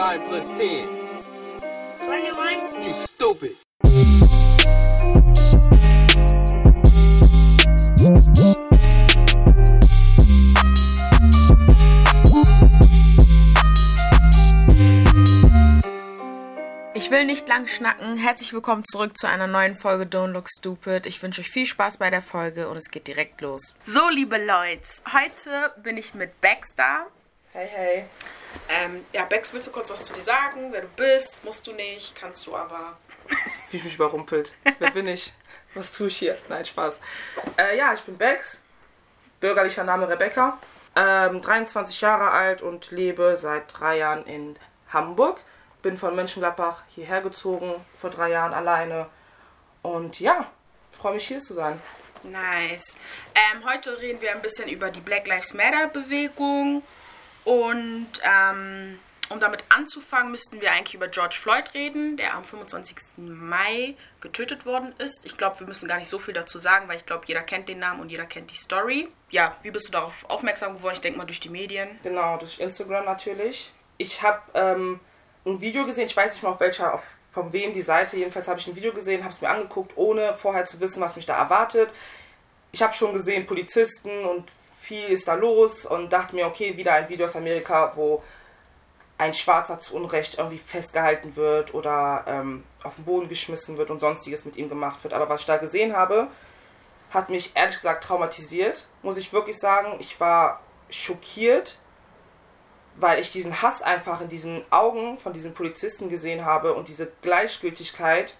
[0.00, 0.88] 9 plus 10?
[2.00, 2.86] 21.
[2.86, 3.56] You stupid.
[16.94, 18.16] Ich will nicht lang schnacken.
[18.16, 21.04] Herzlich willkommen zurück zu einer neuen Folge Don't Look Stupid.
[21.04, 23.74] Ich wünsche euch viel Spaß bei der Folge und es geht direkt los.
[23.84, 24.80] So, liebe Leute,
[25.12, 26.30] heute bin ich mit
[26.76, 27.06] da.
[27.52, 28.04] Hey, hey.
[28.68, 30.68] Ähm, ja, Bex, willst du kurz was zu dir sagen?
[30.70, 31.42] Wer du bist?
[31.42, 32.96] Musst du nicht, kannst du aber.
[33.70, 34.52] Wie ich mich überrumpelt.
[34.78, 35.34] Wer bin ich?
[35.74, 36.38] Was tue ich hier?
[36.48, 37.00] Nein, Spaß.
[37.58, 38.60] Äh, ja, ich bin Bex.
[39.40, 40.58] Bürgerlicher Name Rebecca.
[40.94, 44.56] Ähm, 23 Jahre alt und lebe seit drei Jahren in
[44.92, 45.40] Hamburg.
[45.82, 49.06] Bin von Mönchengladbach hierher gezogen, vor drei Jahren alleine.
[49.82, 50.48] Und ja,
[50.92, 51.82] freue mich hier zu sein.
[52.22, 52.96] Nice.
[53.34, 56.84] Ähm, heute reden wir ein bisschen über die Black Lives Matter Bewegung.
[57.44, 58.98] Und ähm,
[59.30, 62.96] um damit anzufangen, müssten wir eigentlich über George Floyd reden, der am 25.
[63.16, 65.24] Mai getötet worden ist.
[65.24, 67.68] Ich glaube, wir müssen gar nicht so viel dazu sagen, weil ich glaube, jeder kennt
[67.68, 69.08] den Namen und jeder kennt die Story.
[69.30, 70.94] Ja, wie bist du darauf aufmerksam geworden?
[70.94, 71.88] Ich denke mal durch die Medien.
[72.02, 73.72] Genau, durch Instagram natürlich.
[73.98, 74.98] Ich habe ähm,
[75.46, 78.48] ein Video gesehen, ich weiß nicht mal auf welcher, auf, von wem die Seite, jedenfalls
[78.48, 81.26] habe ich ein Video gesehen, habe es mir angeguckt, ohne vorher zu wissen, was mich
[81.26, 81.92] da erwartet.
[82.72, 84.50] Ich habe schon gesehen, Polizisten und
[84.90, 88.24] viel ist da los und dachte mir, okay, wieder ein Video aus Amerika, wo
[89.18, 94.00] ein Schwarzer zu Unrecht irgendwie festgehalten wird oder ähm, auf den Boden geschmissen wird und
[94.00, 95.14] sonstiges mit ihm gemacht wird.
[95.14, 96.26] Aber was ich da gesehen habe,
[97.10, 99.94] hat mich ehrlich gesagt traumatisiert, muss ich wirklich sagen.
[100.00, 101.78] Ich war schockiert,
[102.96, 107.06] weil ich diesen Hass einfach in diesen Augen von diesen Polizisten gesehen habe und diese
[107.22, 108.34] Gleichgültigkeit,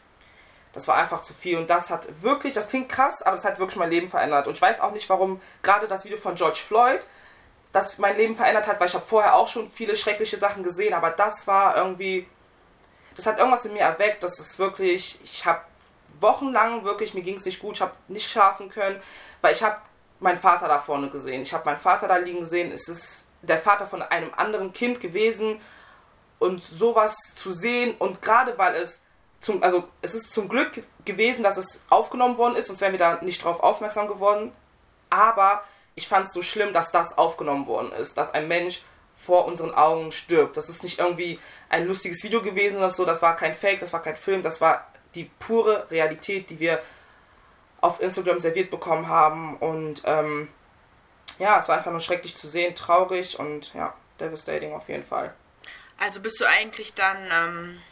[0.72, 1.58] das war einfach zu viel.
[1.58, 4.46] Und das hat wirklich, das klingt krass, aber das hat wirklich mein Leben verändert.
[4.46, 7.06] Und ich weiß auch nicht, warum gerade das Video von George Floyd
[7.72, 10.94] das mein Leben verändert hat, weil ich habe vorher auch schon viele schreckliche Sachen gesehen,
[10.94, 12.26] aber das war irgendwie,
[13.16, 14.24] das hat irgendwas in mir erweckt.
[14.24, 15.60] Das ist wirklich, ich habe
[16.20, 19.00] wochenlang wirklich, mir ging es nicht gut, ich habe nicht schlafen können,
[19.40, 19.76] weil ich habe
[20.18, 21.42] meinen Vater da vorne gesehen.
[21.42, 22.72] Ich habe meinen Vater da liegen gesehen.
[22.72, 25.60] Es ist der Vater von einem anderen Kind gewesen
[26.38, 29.00] und sowas zu sehen und gerade weil es
[29.40, 30.70] zum, also es ist zum Glück
[31.04, 34.52] gewesen, dass es aufgenommen worden ist, sonst wären wir da nicht drauf aufmerksam geworden.
[35.08, 35.64] Aber
[35.94, 38.82] ich fand es so schlimm, dass das aufgenommen worden ist, dass ein Mensch
[39.16, 40.56] vor unseren Augen stirbt.
[40.56, 43.92] Das ist nicht irgendwie ein lustiges Video gewesen oder so, das war kein Fake, das
[43.92, 46.82] war kein Film, das war die pure Realität, die wir
[47.80, 49.56] auf Instagram serviert bekommen haben.
[49.56, 50.48] Und ähm,
[51.38, 55.34] ja, es war einfach nur schrecklich zu sehen, traurig und ja, devastating auf jeden Fall.
[55.98, 57.82] Also bist du eigentlich dann ähm,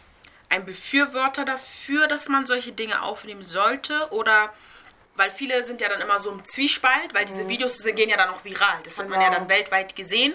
[0.49, 4.11] ein Befürworter dafür, dass man solche Dinge aufnehmen sollte?
[4.13, 4.53] Oder
[5.15, 8.17] weil viele sind ja dann immer so im Zwiespalt, weil diese Videos die gehen ja
[8.17, 8.79] dann auch viral.
[8.85, 9.41] Das hat man ja Genau.
[9.41, 10.35] dann weltweit gesehen.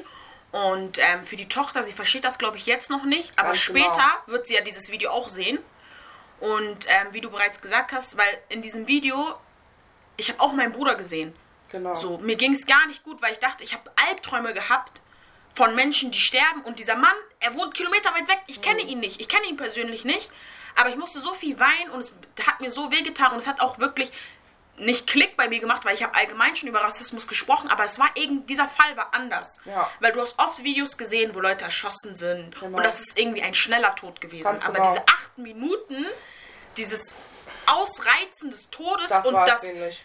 [0.52, 3.60] Und ähm, für die Tochter, sie versteht das, glaube ich, jetzt noch nicht, aber Ganz
[3.62, 4.28] später genau.
[4.28, 5.58] wird sie ja dieses Video auch sehen.
[6.40, 9.36] Und ähm, wie du bereits gesagt hast, weil in diesem Video,
[10.18, 11.34] ich habe auch meinen Bruder gesehen.
[11.72, 11.96] Genau.
[11.96, 15.02] So, mir ging es gar nicht gut, weil ich dachte, ich habe Albträume gehabt
[15.54, 16.62] von Menschen, die sterben.
[16.62, 18.40] Und dieser Mann, er wohnt Kilometer weit weg.
[18.48, 19.22] Ich kenne ihn nicht.
[19.22, 20.32] Ich kenne ihn persönlich nicht.
[20.76, 22.14] Aber ich musste so viel weinen und es
[22.48, 23.34] hat mir so wehgetan.
[23.34, 24.12] Und es hat auch wirklich
[24.78, 28.00] nicht Klick bei mir gemacht, weil ich habe allgemein schon über Rassismus gesprochen, aber es
[28.00, 29.60] war irgendwie, dieser Fall war anders.
[29.66, 29.90] Ja.
[30.00, 32.78] Weil du hast oft Videos gesehen, wo Leute erschossen sind Genau.
[32.78, 34.44] und das ist irgendwie ein schneller Tod gewesen.
[34.44, 34.90] Ganz aber genau.
[34.90, 36.08] diese acht Minuten,
[36.76, 37.16] dieses
[37.68, 40.04] Ausreizen des Todes das und das es nämlich.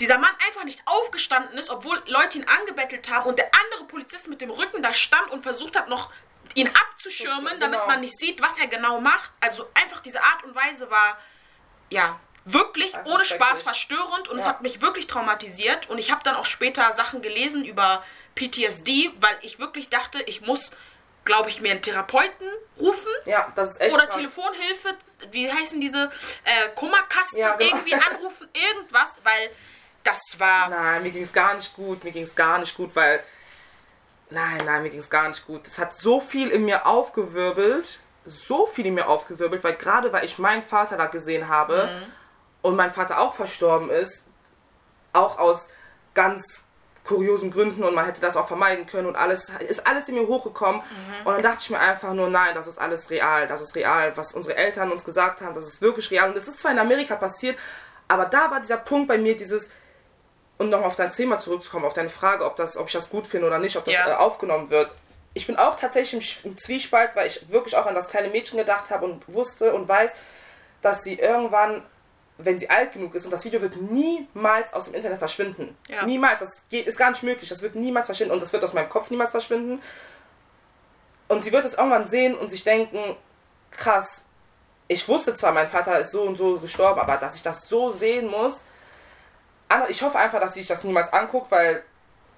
[0.00, 4.28] Dieser Mann einfach nicht aufgestanden ist, obwohl Leute ihn angebettelt haben und der andere Polizist
[4.28, 6.10] mit dem Rücken da stand und versucht hat, noch
[6.54, 7.86] ihn abzuschirmen, damit Genau.
[7.86, 9.30] man nicht sieht, was er genau macht.
[9.40, 11.18] Also einfach diese Art und Weise war,
[11.90, 14.50] ja, wirklich Einfach ohne Spaß verstörend und es Ja.
[14.50, 18.04] hat mich wirklich traumatisiert und ich habe dann auch später Sachen gelesen über
[18.36, 20.70] PTSD, weil ich wirklich dachte, ich muss,
[21.24, 22.46] glaube ich, mir einen Therapeuten
[22.78, 24.16] rufen Ja, das ist echt oder krass.
[24.16, 24.94] Telefonhilfe,
[25.32, 26.12] wie heißen diese
[26.44, 27.70] äh, Kummerkasten Ja, genau.
[27.76, 29.50] irgendwie anrufen, irgendwas, weil
[30.06, 32.04] das war Nein, mir ging es gar nicht gut.
[32.04, 33.20] Mir ging es gar nicht gut, weil.
[34.30, 35.66] Nein, nein, mir ging es gar nicht gut.
[35.66, 38.00] Es hat so viel in mir aufgewirbelt.
[38.24, 41.88] So viel in mir aufgewirbelt, weil gerade weil ich meinen Vater da gesehen habe
[42.60, 44.26] und mein Vater auch verstorben ist,
[45.12, 45.68] auch aus
[46.14, 46.64] ganz
[47.04, 50.26] kuriosen Gründen und man hätte das auch vermeiden können und alles ist alles in mir
[50.26, 50.82] hochgekommen
[51.24, 54.16] und dann dachte ich mir einfach nur nein das ist alles real das ist real
[54.16, 56.80] was unsere Eltern uns gesagt haben das ist wirklich real und es ist zwar in
[56.80, 57.56] Amerika passiert
[58.08, 59.70] aber da war dieser Punkt bei mir dieses
[60.58, 63.26] und nochmal auf dein Thema zurückzukommen, auf deine Frage, ob, das, ob ich das gut
[63.26, 64.08] finde oder nicht, ob das Ja.
[64.08, 64.90] äh, aufgenommen wird.
[65.34, 68.90] Ich bin auch tatsächlich im Zwiespalt, weil ich wirklich auch an das kleine Mädchen gedacht
[68.90, 70.12] habe und wusste und weiß,
[70.80, 71.82] dass sie irgendwann,
[72.38, 75.76] wenn sie alt genug ist, und das Video wird niemals aus dem Internet verschwinden.
[75.88, 76.06] Ja.
[76.06, 77.50] Niemals, das geht, ist gar nicht möglich.
[77.50, 79.82] Das wird niemals verschwinden und das wird aus meinem Kopf niemals verschwinden.
[81.28, 83.16] Und sie wird es irgendwann sehen und sich denken,
[83.70, 84.22] krass,
[84.88, 87.90] ich wusste zwar, mein Vater ist so und so gestorben, aber dass ich das so
[87.90, 88.62] sehen muss,
[89.88, 91.82] ich hoffe einfach, dass sie sich das niemals anguckt, weil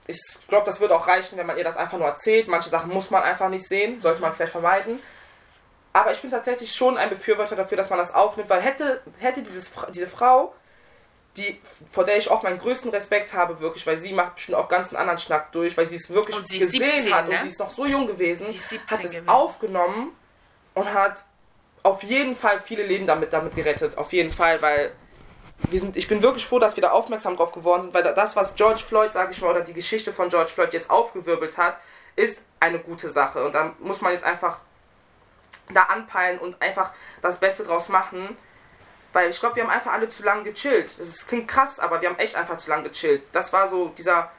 [0.06, 2.48] ich glaube, das würde auch reichen, wenn man ihr das einfach nur erzählt.
[2.48, 5.00] Manche Sachen muss man einfach nicht sehen, sollte man vielleicht vermeiden.
[5.92, 9.42] Aber ich bin tatsächlich schon ein Befürworter dafür, dass man das aufnimmt, weil hätte, hätte
[9.42, 10.54] dieses, diese Frau,
[11.36, 11.60] die,
[11.92, 14.88] vor der ich auch meinen größten Respekt habe, wirklich, weil sie macht bestimmt auch ganz
[14.88, 17.34] einen anderen Schnack durch, weil sie es wirklich sie gesehen 17, hat ne?
[17.34, 19.28] und sie ist noch so jung gewesen, Sie ist 17 hat es gewesen.
[19.28, 20.12] aufgenommen
[20.75, 21.25] und hat
[21.82, 23.96] auf jeden Fall viele Leben damit, damit gerettet.
[23.96, 24.92] Auf jeden Fall, weil
[25.58, 28.37] wir sind, ich bin wirklich froh, dass wir da aufmerksam drauf geworden sind, weil das,
[28.37, 31.78] was George Floyd, sage ich mal, oder die Geschichte von George Floyd jetzt aufgewirbelt hat,
[32.16, 33.44] ist eine gute Sache.
[33.44, 34.60] Und da muss man jetzt einfach
[35.72, 38.37] da anpeilen und einfach das Beste draus machen.
[39.12, 40.99] Weil ich glaube, wir haben einfach alle zu lange gechillt.
[40.99, 43.22] Das klingt krass, aber wir haben echt einfach zu lange gechillt.
[43.32, 44.31] Das war so dieser,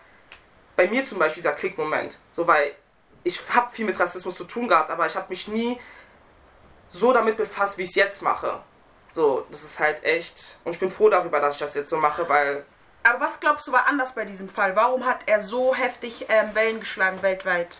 [0.75, 2.17] bei mir zum Beispiel, dieser Klickmoment.
[2.31, 2.75] So, weil
[3.23, 5.79] ich habe viel mit Rassismus zu tun gehabt, aber ich habe mich nie
[6.89, 8.61] so damit befasst, wie ich es jetzt mache.
[9.11, 10.57] So, das ist halt echt.
[10.63, 12.63] Und ich bin froh darüber, dass ich das jetzt so mache, weil
[13.03, 14.75] Aber was glaubst du war anders bei diesem Fall?
[14.75, 17.79] Warum hat er so heftig ähm, Wellen geschlagen weltweit?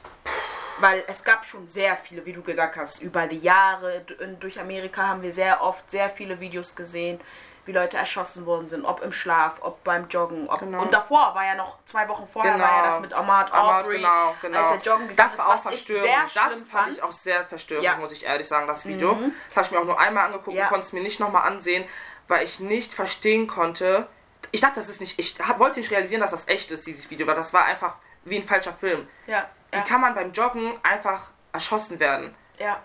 [0.80, 4.06] Weil es gab schon sehr viele, wie du gesagt hast, über die Jahre
[4.40, 7.20] durch Amerika haben wir sehr oft sehr viele Videos gesehen,
[7.70, 10.50] wie Leute erschossen worden sind, ob im Schlaf, ob beim Joggen.
[10.50, 10.82] Ob Genau.
[10.82, 12.66] Und davor war ja noch, zwei Wochen vorher Genau.
[12.66, 14.60] war ja das mit Ahmad Aubrey, genau, genau.
[14.70, 16.94] als er joggen gegangen das war ist, auch was ich sehr das schlimm fand fand.
[16.94, 17.94] ich auch sehr verstörend, Ja.
[17.94, 18.02] Mhm.
[18.02, 19.16] muss ich ehrlich sagen, das Video.
[19.50, 20.64] Das habe ich mir auch nur einmal angeguckt Ja.
[20.64, 21.86] und konnte es mir nicht nochmal ansehen,
[22.28, 24.08] weil ich nicht verstehen konnte.
[24.52, 25.20] Ich dachte, das ist nicht.
[25.20, 27.96] Ich wollte nicht realisieren, dass das echt ist, dieses Video, weil das war einfach
[28.26, 29.08] wie ein falscher Film.
[29.28, 32.36] ja, Wie kann man beim Joggen einfach erschossen werden?
[32.58, 32.78] ja.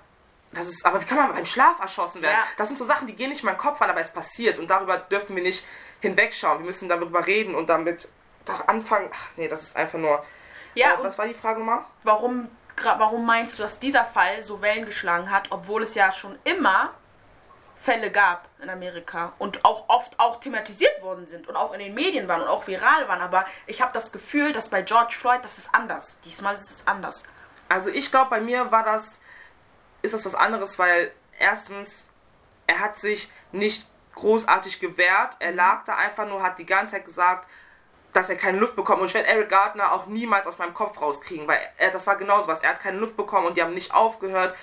[0.54, 2.36] Das ist, aber wie kann man beim Schlaf erschossen werden?
[2.38, 2.46] Ja.
[2.56, 4.68] Das sind so Sachen, die gehen nicht in meinen Kopf an, aber es passiert und
[4.68, 5.64] darüber dürfen wir nicht
[6.00, 6.58] hinwegschauen.
[6.60, 8.08] Wir müssen darüber reden und damit
[8.44, 9.10] da anfangen.
[9.12, 10.24] Ach, nee, das ist einfach nur.
[10.74, 11.84] Ja, Äh, was war die Frage nochmal?
[12.02, 12.48] warum,
[12.82, 16.90] warum meinst du, dass dieser Fall so Wellen geschlagen hat, obwohl es ja schon immer
[17.80, 21.92] Fälle gab in Amerika und auch oft auch thematisiert worden sind und auch in den
[21.94, 23.20] Medien waren und auch viral waren.
[23.20, 26.16] Aber ich habe das Gefühl, dass bei George Floyd, das ist anders.
[26.24, 27.24] Diesmal ist es anders.
[27.68, 29.20] Also ich glaube, bei mir war das,
[30.04, 32.06] ist das was anderes, weil erstens,
[32.66, 35.36] er hat sich nicht großartig gewehrt.
[35.40, 37.48] Er lag da einfach nur, hat die ganze Zeit gesagt,
[38.12, 39.00] dass er keine Luft bekommt.
[39.00, 42.16] Und ich werde Eric Gardner auch niemals aus meinem Kopf rauskriegen, weil er, das war
[42.16, 42.62] genauso was.
[42.62, 44.54] Er hat keine Luft bekommen und die haben nicht aufgehört,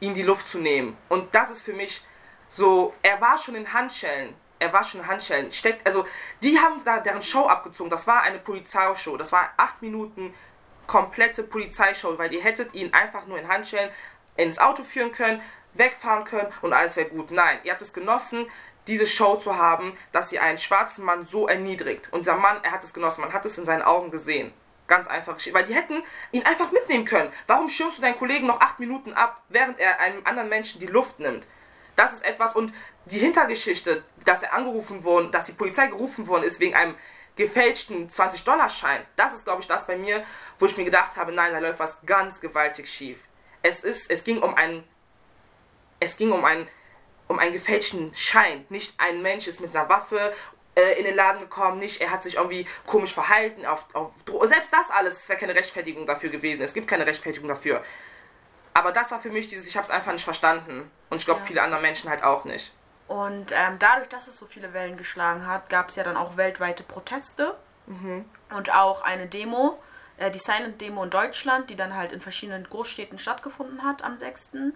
[0.00, 0.96] ihm die Luft zu nehmen.
[1.08, 2.04] Und das ist für mich
[2.48, 4.34] so, er war schon in Handschellen.
[4.60, 5.52] Er war schon in Handschellen.
[5.52, 6.06] Steckt, also,
[6.40, 7.90] die haben da deren Show abgezogen.
[7.90, 9.16] Das war eine Polizeishow.
[9.16, 10.32] Das war acht Minuten
[10.86, 13.90] komplette Polizeishow, weil ihr hättet ihn einfach nur in Handschellen
[14.36, 15.42] ins Auto führen können,
[15.74, 17.30] wegfahren können und alles wäre gut.
[17.30, 18.46] Nein, ihr habt es genossen,
[18.86, 22.12] diese Show zu haben, dass ihr einen schwarzen Mann so erniedrigt.
[22.12, 24.52] Und dieser Mann, er hat es genossen, man hat es in seinen Augen gesehen.
[24.86, 27.32] Ganz einfach, weil die hätten ihn einfach mitnehmen können.
[27.46, 30.86] Warum schirmst du deinen Kollegen noch acht Minuten ab, während er einem anderen Menschen die
[30.86, 31.46] Luft nimmt?
[31.96, 32.74] Das ist etwas und
[33.06, 36.96] die Hintergeschichte, dass er angerufen wurde, dass die Polizei gerufen worden ist wegen einem
[37.36, 40.24] gefälschten 20-Dollar-Schein, das ist, glaube ich, das bei mir,
[40.58, 43.18] wo ich mir gedacht habe, nein, da läuft was ganz gewaltig schief.
[43.64, 44.84] Es ist, es ging um einen,
[45.98, 46.68] es ging um einen,
[47.28, 48.66] um einen gefälschten Schein.
[48.68, 50.34] Nicht ein Mensch ist mit einer Waffe
[50.74, 54.10] äh, in den Laden gekommen, nicht er hat sich irgendwie komisch verhalten, auf, auf
[54.44, 56.62] selbst das alles ist ja keine Rechtfertigung dafür gewesen.
[56.62, 57.82] Es gibt keine Rechtfertigung dafür.
[58.74, 60.90] Aber das war für mich dieses, ich habe es einfach nicht verstanden.
[61.08, 61.46] Und ich glaube, Ja.
[61.46, 62.74] viele andere Menschen halt auch nicht.
[63.08, 66.36] Und ähm, dadurch, dass es so viele Wellen geschlagen hat, gab es ja dann auch
[66.36, 67.56] weltweite Proteste
[68.56, 69.78] und auch eine Demo,
[70.16, 74.16] äh, die Silent Demo in Deutschland, die dann halt in verschiedenen Großstädten stattgefunden hat am
[74.16, 74.50] 6.
[74.54, 74.74] Ähm,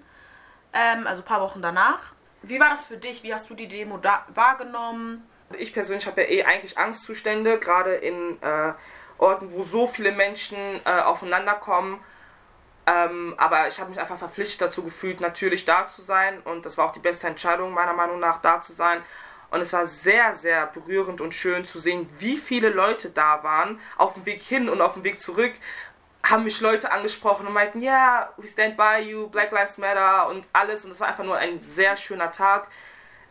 [1.06, 2.14] also ein paar Wochen danach.
[2.42, 3.22] Wie war das für dich?
[3.22, 4.00] Wie hast du die Demo
[4.34, 5.28] wahrgenommen?
[5.58, 8.74] Ich persönlich habe ja eh eigentlich Angstzustände, gerade in äh,
[9.16, 12.00] Orten, wo so viele Menschen äh, aufeinander kommen.
[12.86, 16.40] Ähm, aber ich habe mich einfach verpflichtet dazu gefühlt, natürlich da zu sein.
[16.40, 19.02] Und das war auch die beste Entscheidung meiner Meinung nach, da zu sein.
[19.50, 23.80] Und es war sehr, sehr berührend und schön zu sehen, wie viele Leute da waren.
[23.96, 25.52] Auf dem Weg hin und auf dem Weg zurück
[26.22, 30.46] haben mich Leute angesprochen und meinten, ja, we stand by you, Black Lives Matter und
[30.52, 30.84] alles.
[30.84, 32.68] Und es war einfach nur ein sehr schöner Tag.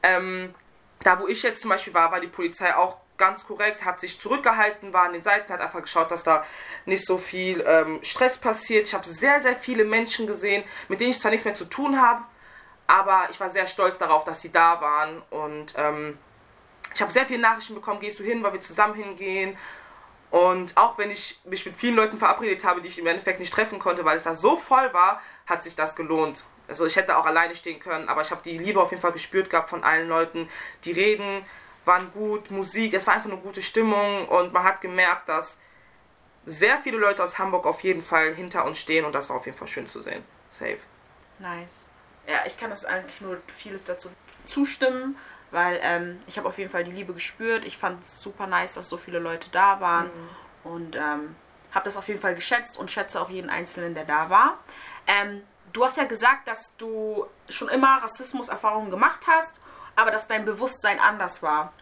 [0.01, 0.55] Ähm,
[1.01, 4.19] da, wo ich jetzt zum Beispiel war, war die Polizei auch ganz korrekt, hat sich
[4.19, 6.45] zurückgehalten, war an den Seiten, hat einfach geschaut, dass da
[6.85, 8.87] nicht so viel ähm, Stress passiert.
[8.87, 12.01] Ich habe sehr, sehr viele Menschen gesehen, mit denen ich zwar nichts mehr zu tun
[12.01, 12.23] habe,
[12.87, 15.21] aber ich war sehr stolz darauf, dass sie da waren.
[15.29, 16.17] Und ähm,
[16.93, 19.57] ich habe sehr viele Nachrichten bekommen, gehst du hin, weil wir zusammen hingehen.
[20.29, 23.53] Und auch wenn ich mich mit vielen Leuten verabredet habe, die ich im Endeffekt nicht
[23.53, 26.43] treffen konnte, weil es da so voll war, hat sich das gelohnt.
[26.67, 29.13] Also ich hätte auch alleine stehen können, aber ich habe die Liebe auf jeden Fall
[29.13, 30.49] gespürt gehabt von allen Leuten.
[30.83, 31.45] Die Reden
[31.85, 35.57] waren gut, Musik, es war einfach eine gute Stimmung und man hat gemerkt, dass
[36.45, 39.45] sehr viele Leute aus Hamburg auf jeden Fall hinter uns stehen und das war auf
[39.45, 40.23] jeden Fall schön zu sehen.
[40.49, 40.79] safe.
[41.39, 41.89] Nice.
[42.27, 44.09] Ja, ich kann das eigentlich nur vieles dazu
[44.45, 45.17] zustimmen,
[45.51, 47.65] weil ähm, ich habe auf jeden Fall die Liebe gespürt.
[47.65, 50.09] Ich fand es super nice, dass so viele Leute da waren
[50.63, 51.35] und ähm,
[51.73, 54.57] habe das auf jeden Fall geschätzt und schätze auch jeden Einzelnen, der da war.
[55.07, 55.43] Ähm,
[55.73, 59.59] du hast ja gesagt, dass du schon immer Rassismuserfahrungen gemacht hast,
[59.95, 61.73] aber dass dein Bewusstsein anders war.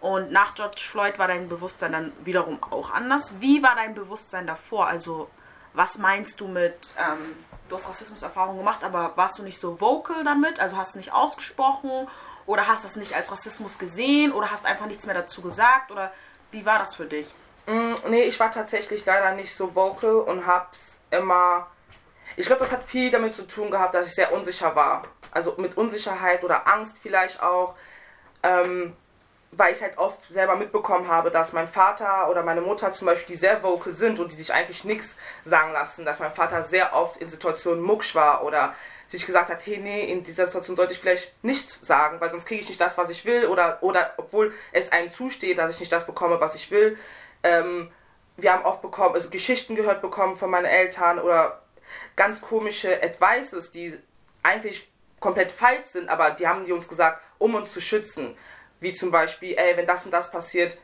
[0.00, 3.40] Und nach George Floyd war dein Bewusstsein dann wiederum auch anders.
[3.40, 4.86] Wie war dein Bewusstsein davor?
[4.86, 5.30] Also,
[5.74, 7.36] was meinst du mit, ähm,
[7.68, 10.60] du hast Rassismuserfahrungen gemacht, aber warst du nicht so vocal damit?
[10.60, 12.08] Also hast du nicht ausgesprochen?
[12.46, 14.32] Oder hast das nicht als Rassismus gesehen?
[14.32, 15.90] Oder hast einfach nichts mehr dazu gesagt?
[15.90, 16.12] Oder
[16.50, 17.26] wie war das für dich?
[17.66, 21.66] Mm, nee, ich war tatsächlich leider nicht so vocal und hab's immer.
[22.36, 25.04] Ich glaube, das hat viel damit zu tun gehabt, dass ich sehr unsicher war.
[25.30, 27.74] Also mit Unsicherheit oder Angst vielleicht auch.
[28.42, 28.94] Ähm,
[29.56, 33.34] weil ich halt oft selber mitbekommen habe, dass mein Vater oder meine Mutter zum Beispiel,
[33.34, 36.94] die sehr vocal sind und die sich eigentlich nichts sagen lassen, dass mein Vater sehr
[36.94, 38.74] oft in Situationen mucksch war oder
[39.08, 42.46] sich gesagt hat, hey, nee, in dieser Situation sollte ich vielleicht nichts sagen, weil sonst
[42.46, 45.80] kriege ich nicht das, was ich will oder, oder obwohl es einem zusteht, dass ich
[45.80, 46.98] nicht das bekomme, was ich will.
[47.42, 47.90] Ähm,
[48.36, 51.62] wir haben oft bekommen, also Geschichten gehört bekommen von meinen Eltern oder
[52.16, 53.96] ganz komische Advices, die
[54.42, 58.36] eigentlich komplett falsch sind, aber die haben die uns gesagt, um uns zu schützen.
[58.84, 60.76] Wie zum Beispiel, ey, wenn das und das passiert,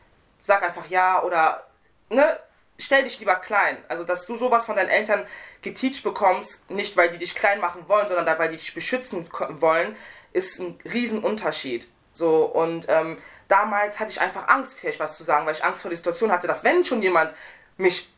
[0.42, 1.66] sag einfach ja oder
[2.08, 2.38] ne,
[2.78, 3.76] stell dich lieber klein.
[3.88, 5.26] Also, dass du sowas von deinen Eltern
[5.62, 9.28] geteacht bekommst, nicht weil die dich klein machen wollen, sondern weil die dich beschützen
[9.60, 9.96] wollen,
[10.32, 11.86] ist ein Riesenunterschied.
[12.14, 15.82] So, und ähm, damals hatte ich einfach Angst, vielleicht was zu sagen, weil ich Angst
[15.82, 17.34] vor der Situation hatte, dass wenn schon jemand
[17.76, 18.10] mich,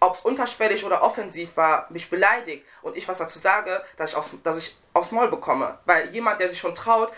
[0.00, 4.16] ob es unterschwellig oder offensiv war, mich beleidigt und ich was dazu sage, dass ich,
[4.16, 5.78] aus, dass ich aufs Maul bekomme.
[5.86, 7.12] Weil jemand, der sich schon traut,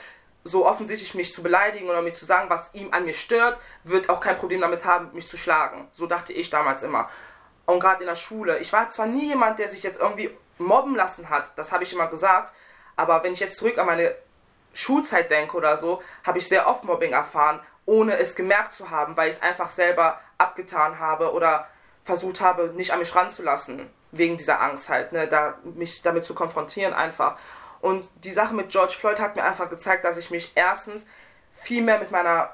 [0.46, 4.08] so offensichtlich mich zu beleidigen oder mir zu sagen, was ihm an mir stört, wird
[4.08, 5.88] auch kein Problem damit haben, mich zu schlagen.
[5.92, 7.08] So dachte ich damals immer.
[7.66, 8.58] Und gerade in der Schule.
[8.58, 11.92] Ich war zwar nie jemand, der sich jetzt irgendwie mobben lassen hat, das habe ich
[11.92, 12.54] immer gesagt,
[12.96, 14.14] aber wenn ich jetzt zurück an meine
[14.72, 19.16] Schulzeit denke oder so, habe ich sehr oft Mobbing erfahren, ohne es gemerkt zu haben,
[19.16, 21.68] weil ich es einfach selber abgetan habe oder
[22.04, 26.34] versucht habe, nicht an mich ranzulassen, wegen dieser Angst halt, ne, da, mich damit zu
[26.34, 27.36] konfrontieren einfach.
[27.80, 31.06] Und die Sache mit George Floyd hat mir einfach gezeigt, dass ich mich erstens
[31.62, 32.50] viel mehr mit meiner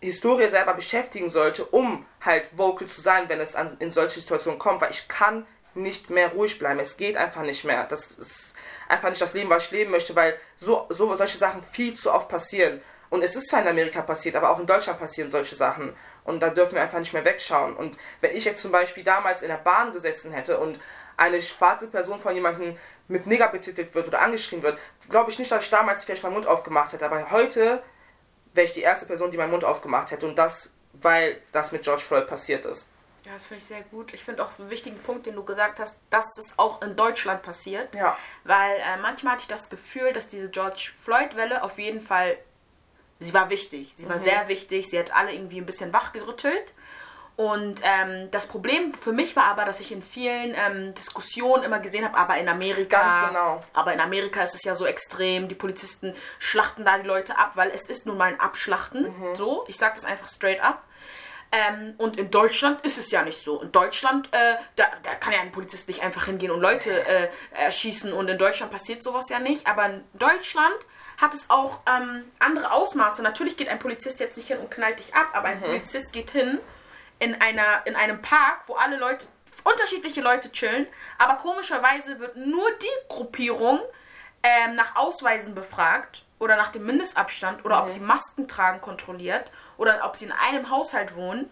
[0.00, 4.58] Historie selber beschäftigen sollte, um halt vocal zu sein, wenn es an, in solche Situationen
[4.58, 6.80] kommt, weil ich kann nicht mehr ruhig bleiben.
[6.80, 7.84] Es geht einfach nicht mehr.
[7.84, 8.54] Das ist
[8.88, 12.12] einfach nicht das Leben, was ich leben möchte, weil so, so solche Sachen viel zu
[12.12, 12.80] oft passieren.
[13.10, 15.94] Und es ist zwar in Amerika passiert, aber auch in Deutschland passieren solche Sachen.
[16.24, 17.76] Und da dürfen wir einfach nicht mehr wegschauen.
[17.76, 20.78] Und wenn ich jetzt zum Beispiel damals in der Bahn gesessen hätte und
[21.16, 22.78] eine schwarze Person von jemandem
[23.10, 26.34] mit Nigger betitelt wird oder angeschrien wird, glaube ich nicht, dass ich damals vielleicht meinen
[26.34, 27.04] Mund aufgemacht hätte.
[27.04, 27.82] Aber heute
[28.54, 30.26] wäre ich die erste Person, die meinen Mund aufgemacht hätte.
[30.26, 32.88] Und das, weil das mit George Floyd passiert ist.
[33.26, 34.14] Ja, das finde ich sehr gut.
[34.14, 37.42] Ich finde auch einen wichtigen Punkt, den du gesagt hast, dass das auch in Deutschland
[37.42, 37.94] passiert.
[37.94, 38.16] Ja.
[38.44, 42.38] Weil äh, manchmal hatte ich das Gefühl, dass diese George Floyd-Welle auf jeden Fall,
[43.18, 43.92] sie war wichtig.
[43.96, 44.20] Sie war Mhm.
[44.20, 44.88] sehr wichtig.
[44.88, 46.72] Sie hat alle irgendwie ein bisschen wachgerüttelt.
[47.40, 51.78] Und ähm, das Problem für mich war aber, dass ich in vielen ähm, Diskussionen immer
[51.78, 53.60] gesehen habe, aber in Amerika, genau.
[53.72, 57.52] aber in Amerika ist es ja so extrem, die Polizisten schlachten da die Leute ab,
[57.54, 59.04] weil es ist nun mal ein Abschlachten.
[59.04, 59.34] Mhm.
[59.34, 60.84] So, ich sage das einfach straight up.
[61.50, 63.62] Ähm, und in Deutschland ist es ja nicht so.
[63.62, 67.28] In Deutschland, äh, da, da kann ja ein Polizist nicht einfach hingehen und Leute äh,
[67.52, 68.12] erschießen.
[68.12, 69.66] Und in Deutschland passiert sowas ja nicht.
[69.66, 70.76] Aber in Deutschland
[71.16, 73.22] hat es auch ähm, andere Ausmaße.
[73.22, 76.32] Natürlich geht ein Polizist jetzt nicht hin und knallt dich ab, aber ein Polizist geht
[76.32, 76.60] hin
[77.20, 79.26] in, einer, in einem Park, wo alle Leute,
[79.62, 80.86] unterschiedliche Leute chillen.
[81.18, 83.80] Aber komischerweise wird nur die Gruppierung
[84.42, 90.00] ähm, nach Ausweisen befragt oder nach dem Mindestabstand oder ob sie Masken tragen kontrolliert oder
[90.04, 91.50] ob sie in einem Haushalt wohnen,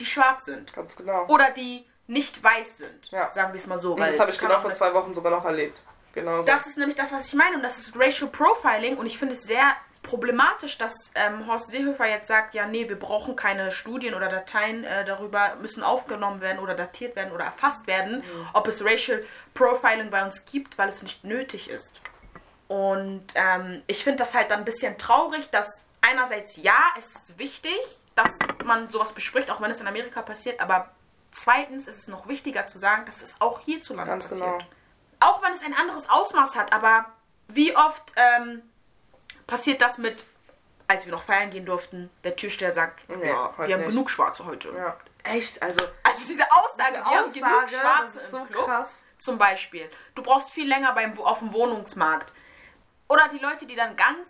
[0.00, 0.72] die schwarz sind.
[0.74, 1.24] Ganz genau.
[1.28, 3.10] Oder die nicht weiß sind.
[3.10, 3.32] Ja.
[3.32, 3.94] Sagen wir es mal so.
[3.94, 5.80] Und das habe ich genau auch vor zwei Wochen sogar noch erlebt.
[6.12, 6.46] Genau so.
[6.46, 7.56] Das ist nämlich das, was ich meine.
[7.56, 8.96] Und das ist Racial Profiling.
[8.96, 12.98] Und ich finde es sehr problematisch, dass ähm, Horst Seehofer jetzt sagt, ja, nee, wir
[12.98, 17.86] brauchen keine Studien oder Dateien äh, darüber, müssen aufgenommen werden oder datiert werden oder erfasst
[17.86, 18.22] werden,
[18.52, 22.00] ob es Racial Profiling bei uns gibt, weil es nicht nötig ist.
[22.68, 27.38] Und ähm, ich finde das halt dann ein bisschen traurig, dass einerseits ja, es ist
[27.38, 27.78] wichtig,
[28.14, 28.30] dass
[28.64, 30.90] man sowas bespricht, auch wenn es in Amerika passiert, aber
[31.32, 34.48] zweitens ist es noch wichtiger zu sagen, dass es auch hierzulande Ganz passiert.
[34.48, 34.70] genau.
[35.20, 37.06] Auch wenn es ein anderes Ausmaß hat, aber
[37.48, 38.62] wie oft ähm,
[39.46, 40.26] passiert das mit,
[40.88, 43.90] als wir noch feiern gehen durften, der Türsteher sagt, Nee, ja, wir haben nicht.
[43.90, 44.70] genug Schwarze heute.
[44.76, 44.96] Ja.
[45.24, 45.60] Echt?
[45.62, 48.98] Also, Also diese Aussage, Diese wir haben genug Aussage, Schwarze ist im so Club, krass.
[49.18, 49.90] zum Beispiel.
[50.14, 52.32] Du brauchst viel länger beim, auf dem Wohnungsmarkt.
[53.08, 54.26] Oder die Leute, die dann ganz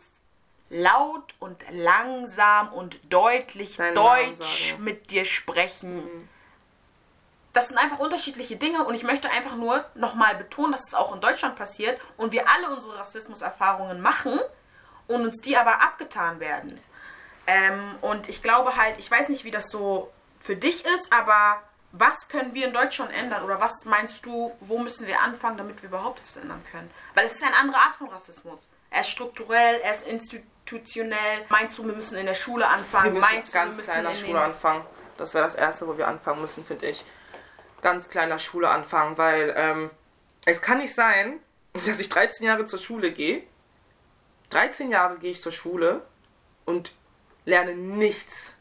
[0.69, 4.85] laut und langsam und deutlich Namen Deutsch sagen.
[4.85, 6.29] mit dir sprechen.
[7.53, 11.15] das sind einfach unterschiedliche Dinge und ich möchte einfach nur nochmal betonen, dass es auch
[11.15, 14.41] in Deutschland passiert und wir alle unsere Rassismuserfahrungen machen
[15.09, 16.81] und uns die aber abgetan werden.
[17.47, 20.11] Ähm, und ich glaube halt, ich weiß nicht, wie das so
[20.41, 23.45] für dich ist, aber was können wir in Deutschland ändern?
[23.45, 26.91] Oder was meinst du, wo müssen wir anfangen, damit wir überhaupt etwas ändern können?
[27.15, 28.61] Weil es ist eine andere Art von Rassismus.
[28.91, 31.45] Er ist strukturell, er ist institutionell.
[31.49, 33.15] Meinst du, wir müssen in der Schule anfangen?
[33.15, 34.85] Wir müssen Meinst ganz du, wir kleiner in Schule anfangen.
[35.17, 37.05] Das wäre das Erste, wo wir anfangen müssen, finde ich.
[37.83, 39.91] Ganz kleiner Schule anfangen, weil ähm,
[40.45, 41.41] es kann nicht sein,
[41.87, 43.43] dass ich 13 Jahre zur Schule gehe.
[44.51, 46.03] 13 Jahre gehe ich zur Schule
[46.65, 46.93] und
[47.45, 48.53] lerne nichts.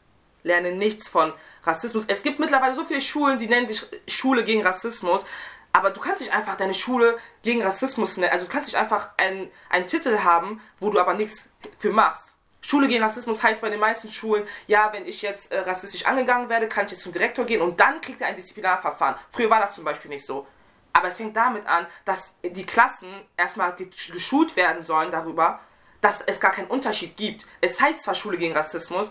[0.42, 1.32] Lerne nichts von
[1.64, 2.04] Rassismus.
[2.08, 5.24] Es gibt mittlerweile so viele Schulen, die nennen sich Schule gegen Rassismus.
[5.72, 8.32] Aber du kannst nicht einfach deine Schule gegen Rassismus nennen.
[8.32, 12.34] Also du kannst nicht einfach einen, einen Titel haben, wo du aber nichts für machst.
[12.62, 16.48] Schule gegen Rassismus heißt bei den meisten Schulen, ja, wenn ich jetzt äh, rassistisch angegangen
[16.48, 19.16] werde, kann ich jetzt zum Direktor gehen und dann kriegt er ein Disziplinarverfahren.
[19.30, 20.46] Früher war das zum Beispiel nicht so.
[20.92, 25.60] Aber es fängt damit an, dass die Klassen erstmal ge- geschult werden sollen darüber,
[26.06, 27.46] dass es gar keinen Unterschied gibt.
[27.60, 29.10] Es heißt zwar Schule gegen Rassismus,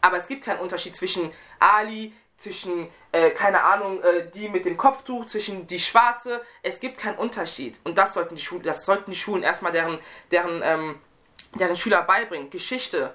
[0.00, 4.78] aber es gibt keinen Unterschied zwischen Ali, zwischen, äh, keine Ahnung, äh, die mit dem
[4.78, 6.40] Kopftuch, zwischen die Schwarze.
[6.62, 7.78] Es gibt keinen Unterschied.
[7.84, 9.98] Und das sollten die Schulen, das sollten die Schulen erstmal deren,
[10.30, 11.00] deren, ähm,
[11.60, 12.48] deren Schüler beibringen.
[12.48, 13.14] Geschichte.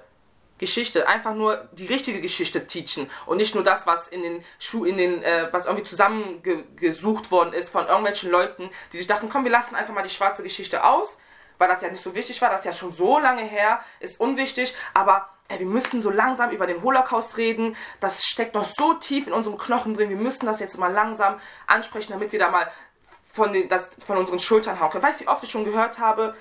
[0.56, 4.84] Geschichte, einfach nur die richtige Geschichte teachen und nicht nur das, was in den Schu
[4.84, 9.44] in den, äh, was irgendwie zusammengesucht worden ist von irgendwelchen Leuten, die sich dachten, komm,
[9.44, 11.16] wir lassen einfach mal die schwarze Geschichte aus,
[11.58, 14.20] weil das ja nicht so wichtig war, das ist ja schon so lange her, ist
[14.20, 18.94] unwichtig, aber ey, wir müssen so langsam über den Holocaust reden, das steckt noch so
[18.94, 22.50] tief in unserem Knochen drin, wir müssen das jetzt mal langsam ansprechen, damit wir da
[22.50, 22.70] mal
[23.32, 25.04] von, den, das, von unseren Schultern hauen können.
[25.04, 26.34] Weißt du, wie oft ich schon gehört habe,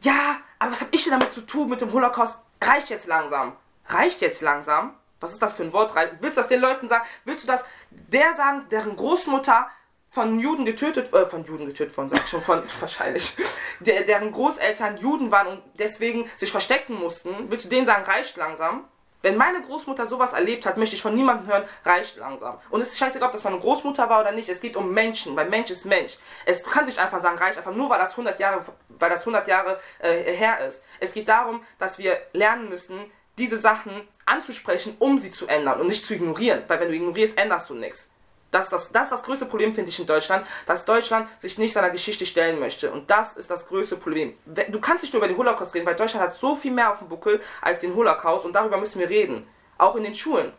[0.00, 2.40] ja, aber was habe ich denn damit zu tun mit dem Holocaust?
[2.60, 3.56] Reicht jetzt langsam.
[3.86, 4.94] Reicht jetzt langsam?
[5.20, 5.94] Was ist das für ein Wort?
[6.20, 7.04] Willst du das den Leuten sagen?
[7.24, 9.68] Willst du das der sagen, deren Großmutter
[10.12, 13.34] von Juden getötet, äh, von Juden getötet worden, sag ich schon, von, wahrscheinlich,
[13.80, 18.36] der, deren Großeltern Juden waren und deswegen sich verstecken mussten, willst du denen sagen, reicht
[18.36, 18.84] langsam?
[19.22, 22.58] Wenn meine Großmutter sowas erlebt hat, möchte ich von niemandem hören, reicht langsam.
[22.70, 24.48] Und es ist scheißegal, ob das meine Großmutter war oder nicht.
[24.48, 26.18] Es geht um Menschen, weil Mensch ist Mensch.
[26.44, 28.64] Es kann sich einfach sagen, reicht einfach nur, weil das 100 Jahre,
[28.98, 30.82] weil das 100 Jahre äh, her ist.
[30.98, 32.98] Es geht darum, dass wir lernen müssen,
[33.38, 33.92] diese Sachen
[34.26, 36.64] anzusprechen, um sie zu ändern und nicht zu ignorieren.
[36.66, 38.10] Weil wenn du ignorierst, änderst du nichts.
[38.52, 41.58] Das ist das, das ist das größte Problem, finde ich, in Deutschland, dass Deutschland sich
[41.58, 42.92] nicht seiner Geschichte stellen möchte.
[42.92, 44.36] Und das ist das größte Problem.
[44.44, 46.98] Du kannst nicht nur über den Holocaust reden, weil Deutschland hat so viel mehr auf
[46.98, 49.48] dem Buckel als den Holocaust und darüber müssen wir reden.
[49.78, 50.52] Auch in den Schulen.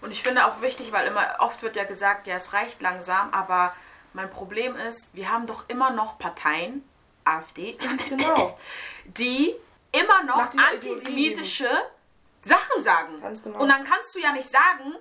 [0.00, 3.32] Und ich finde auch wichtig, weil immer oft wird ja gesagt, ja, es reicht langsam,
[3.32, 3.72] aber
[4.12, 6.88] mein Problem ist, wir haben doch immer noch Parteien,
[7.24, 8.58] AfD, Genau.
[9.04, 9.54] die
[9.92, 11.68] immer noch antisemitische
[12.42, 13.20] Sachen sagen.
[13.20, 13.60] Ganz genau.
[13.60, 14.96] Und dann kannst du ja nicht sagen,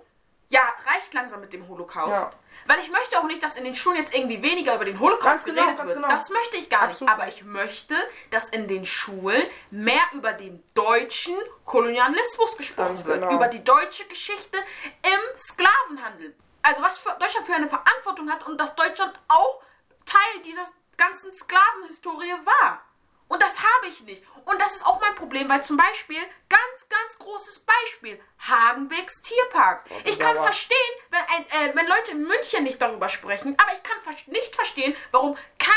[0.50, 2.12] ja, reicht langsam mit dem Holocaust.
[2.12, 2.32] Ja.
[2.66, 5.24] Weil ich möchte auch nicht, dass in den Schulen jetzt irgendwie weniger über den Holocaust
[5.24, 6.02] Ganz genau, geredet ganz wird.
[6.04, 6.14] genau.
[6.14, 7.02] Das möchte ich gar nicht.
[7.02, 7.38] Absolut Aber nicht.
[7.38, 7.96] ich möchte,
[8.30, 13.22] dass in den Schulen mehr über den deutschen Kolonialismus gesprochen Ganz wird.
[13.22, 13.34] genau.
[13.34, 14.58] Über die deutsche Geschichte
[15.04, 16.36] im Sklavenhandel.
[16.62, 19.62] Also was für Deutschland für eine Verantwortung hat und dass Deutschland auch
[20.06, 22.82] Teil dieser ganzen Sklavenhistorie war.
[23.28, 24.24] Und das habe ich nicht.
[24.46, 29.86] Und das ist auch mein Problem, weil zum Beispiel, ganz, ganz großes Beispiel, Hagenbecks Tierpark.
[30.06, 30.78] Ich kann verstehen,
[31.10, 34.56] wenn, ein, äh, wenn Leute in München nicht darüber sprechen, aber ich kann ver- nicht
[34.56, 35.74] verstehen, warum keine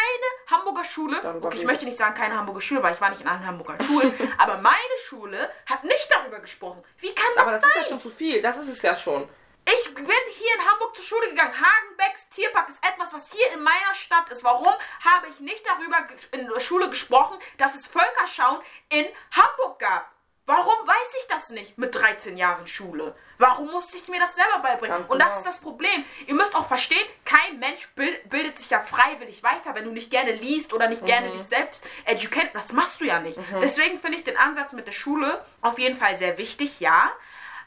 [0.61, 3.27] Hamburger Schule, okay, ich möchte nicht sagen keine Hamburger Schule, weil ich war nicht in
[3.29, 6.85] allen Hamburger Schulen, aber meine Schule hat nicht darüber gesprochen.
[6.99, 7.71] Wie kann das Aber das sein?
[7.71, 8.41] ist ja schon zu viel.
[8.43, 9.29] Das ist es ja schon.
[9.67, 11.55] Ich bin hier in Hamburg zur Schule gegangen.
[11.55, 14.43] Hagenbecks Tierpark ist etwas, was hier in meiner Stadt ist.
[14.43, 14.73] Warum
[15.05, 20.11] habe ich nicht darüber in der Schule gesprochen, dass es Völkerschauen in Hamburg gab?
[20.47, 23.15] Warum weiß ich das nicht mit 13 Jahren Schule?
[23.39, 24.97] Warum musste ich mir das selber beibringen?
[24.99, 25.39] Ganz Und das genau.
[25.39, 26.05] ist das Problem.
[26.27, 30.11] Ihr müsst auch verstehen, kein Mensch bild, bildet sich ja freiwillig weiter, wenn du nicht
[30.11, 31.07] gerne liest oder nicht Mhm.
[31.07, 32.51] gerne dich selbst educate.
[32.53, 33.39] Das machst du ja nicht.
[33.63, 37.13] Deswegen finde ich den Ansatz mit der Schule auf jeden Fall sehr wichtig, ja.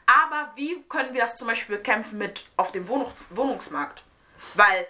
[0.06, 4.02] Aber wie können wir das zum Beispiel bekämpfen mit auf dem Wohnungs Wohnungsmarkt?
[4.54, 4.86] Weil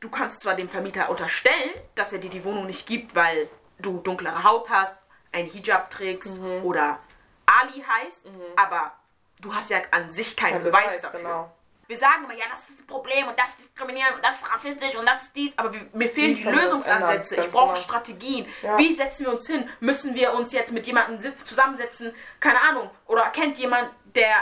[0.00, 3.98] du kannst zwar dem Vermieter unterstellen, dass er dir die Wohnung nicht gibt, weil du
[3.98, 4.94] dunklere Haut hast,
[5.32, 6.64] ein Hijab trägst Mhm.
[6.64, 6.98] oder
[7.46, 8.26] Ali heißt,
[8.56, 8.92] aber
[9.40, 11.20] du hast ja an sich keinen Kein Beweis, Beweis, dafür.
[11.20, 11.52] genau.
[11.88, 14.52] Wir sagen immer, ja, das ist das Problem und das ist diskriminieren und das ist
[14.52, 17.36] rassistisch und das ist dies, aber wir, mir fehlen die das Lösungsansätze.
[17.36, 17.82] Ich brauche genau.
[17.82, 18.46] Strategien.
[18.62, 18.76] Ja.
[18.76, 19.70] Wie setzen wir uns hin?
[19.80, 22.14] Müssen wir uns jetzt mit jemandem zusammensetzen?
[22.40, 22.90] Keine Ahnung.
[23.06, 24.34] Oder kennt jemand, der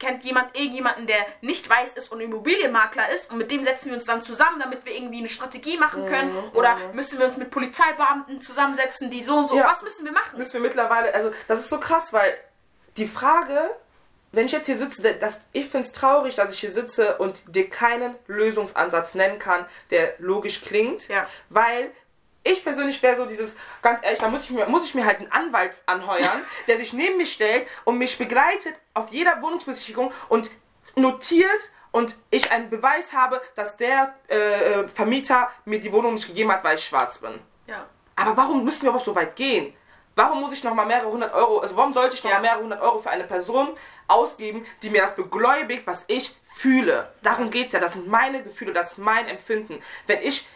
[0.00, 3.94] kennt jemand irgendjemanden, der nicht weiß ist und Immobilienmakler ist und mit dem setzen wir
[3.94, 6.32] uns dann zusammen, damit wir irgendwie eine Strategie machen können?
[6.32, 9.56] Mhm, Oder müssen wir uns mit Polizeibeamten zusammensetzen, die so und so?
[9.56, 9.66] Ja.
[9.66, 10.38] Was müssen wir machen?
[10.38, 12.38] müssen wir mittlerweile, also das ist so krass, weil
[12.96, 13.70] die Frage
[14.32, 17.42] wenn ich jetzt hier sitze, das, ich finde es traurig, dass ich hier sitze und
[17.54, 21.26] dir keinen Lösungsansatz nennen kann, der logisch klingt, Ja.
[21.48, 21.90] weil
[22.44, 25.18] ich persönlich wäre so dieses, ganz ehrlich, da muss ich, mir, muss ich mir halt
[25.18, 30.50] einen Anwalt anheuern, der sich neben mich stellt und mich begleitet auf jeder Wohnungsbesichtigung und
[30.94, 36.52] notiert und ich einen Beweis habe, dass der äh, Vermieter mir die Wohnung nicht gegeben
[36.52, 37.38] hat, weil ich schwarz bin.
[37.66, 37.86] Ja.
[38.16, 39.74] Aber warum müssen wir überhaupt so weit gehen?
[40.16, 42.48] Warum muss ich nochmal mehrere hundert Euro, also warum sollte ich nochmal Ja.
[42.48, 43.76] mehrere hundert Euro für eine Person
[44.08, 47.12] ausgeben, die mir das begläubigt, was ich fühle?
[47.22, 47.80] Darum geht's ja.
[47.80, 49.80] Das sind meine Gefühle, das ist mein Empfinden.
[50.06, 50.46] Wenn ich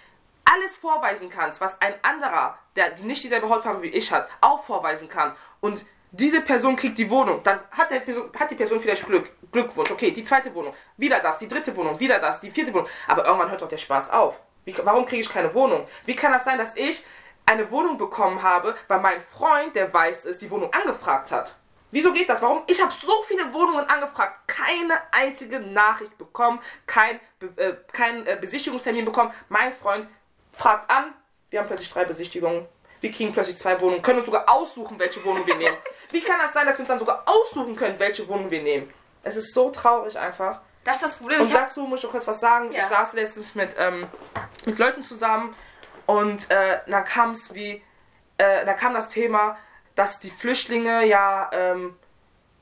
[0.45, 5.09] alles vorweisen kann, was ein anderer, der nicht dieselbe Hautfarbe wie ich hat, auch vorweisen
[5.09, 9.07] kann und diese Person kriegt die Wohnung, dann hat, der Person, hat die Person vielleicht
[9.07, 9.31] Glück.
[9.51, 9.91] Glückwunsch.
[9.91, 12.89] Okay, die zweite Wohnung, wieder das, die dritte Wohnung, wieder das, die vierte Wohnung.
[13.07, 14.41] Aber irgendwann hört doch der Spaß auf.
[14.65, 15.87] Wie, warum kriege ich keine Wohnung?
[16.07, 17.05] Wie kann das sein, dass ich
[17.47, 21.57] eine Wohnung bekommen habe, weil mein Freund, der weiß ist, die Wohnung angefragt hat?
[21.93, 22.41] Wieso geht das?
[22.41, 22.63] Warum?
[22.67, 27.21] Ich habe so viele Wohnungen angefragt, keine einzige Nachricht bekommen, kein,
[27.57, 29.31] äh, kein äh, Besichtigungstermin bekommen.
[29.51, 30.09] Mein Freund
[30.53, 31.13] fragt an,
[31.51, 32.67] wir haben plötzlich drei Besichtigungen.
[33.03, 35.77] Wir kriegen plötzlich zwei Wohnungen, können uns sogar aussuchen, welche Wohnung wir nehmen.
[36.11, 38.93] Wie kann das sein, dass wir uns dann sogar aussuchen können, welche Wohnung wir nehmen?
[39.23, 40.61] Es ist so traurig einfach.
[40.85, 41.43] Das ist das Problem.
[41.43, 42.73] Und dazu muss ich noch kurz was sagen.
[42.73, 42.79] Ja.
[42.79, 44.07] Ich saß letztens mit, ähm,
[44.65, 45.55] mit Leuten zusammen
[46.07, 47.83] und äh, dann kam es wie,
[48.39, 49.59] äh, da kam das Thema,
[49.95, 51.97] dass die Flüchtlinge ja, ähm,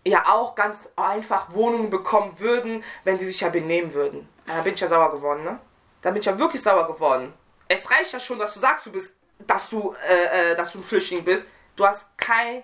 [0.05, 4.29] ja auch ganz einfach Wohnungen bekommen würden, wenn die sich ja benehmen würden.
[4.47, 5.59] Da bin ich ja sauer geworden, ne?
[6.03, 7.33] Da bin ich ja wirklich sauer geworden.
[7.69, 10.79] Es reicht ja schon, dass du sagst, du bist, dass du, äh, äh, dass du
[10.79, 11.47] ein Flüchtling bist.
[11.77, 12.63] Du hast keine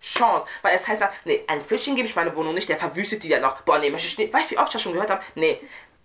[0.00, 0.46] Chance.
[0.62, 3.28] Weil es heißt ja, nee, ein Flüchtling gebe ich meine Wohnung nicht, der verwüstet die
[3.28, 3.60] ja noch.
[3.62, 4.32] Boah, nee, möchte ich nicht.
[4.32, 5.22] Weißt du, wie oft ich das schon gehört habe?
[5.34, 5.60] Nee.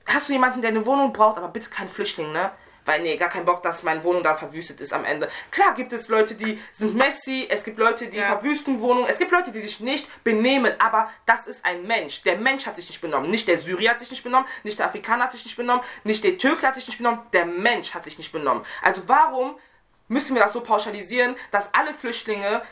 [0.05, 2.51] Hast du jemanden, der eine Wohnung braucht, aber bitte kein Flüchtling, ne?
[2.89, 5.29] Weil, nee, gar kein Bock, dass meine Wohnung dann verwüstet ist am Ende.
[5.51, 8.25] Klar gibt es Leute, die sind messy, es gibt Leute, die Ja.
[8.25, 12.23] verwüsten Wohnungen, es gibt Leute, die sich nicht benehmen, aber das ist ein Mensch.
[12.23, 13.29] Der Mensch hat sich nicht benommen.
[13.29, 16.23] Nicht der Syrier hat sich nicht benommen, nicht der Afrikaner hat sich nicht benommen, nicht
[16.23, 18.65] der Türke hat sich nicht benommen, der Mensch hat sich nicht benommen.
[18.81, 19.55] Also warum
[20.07, 22.63] müssen wir das so pauschalisieren, dass alle Flüchtlinge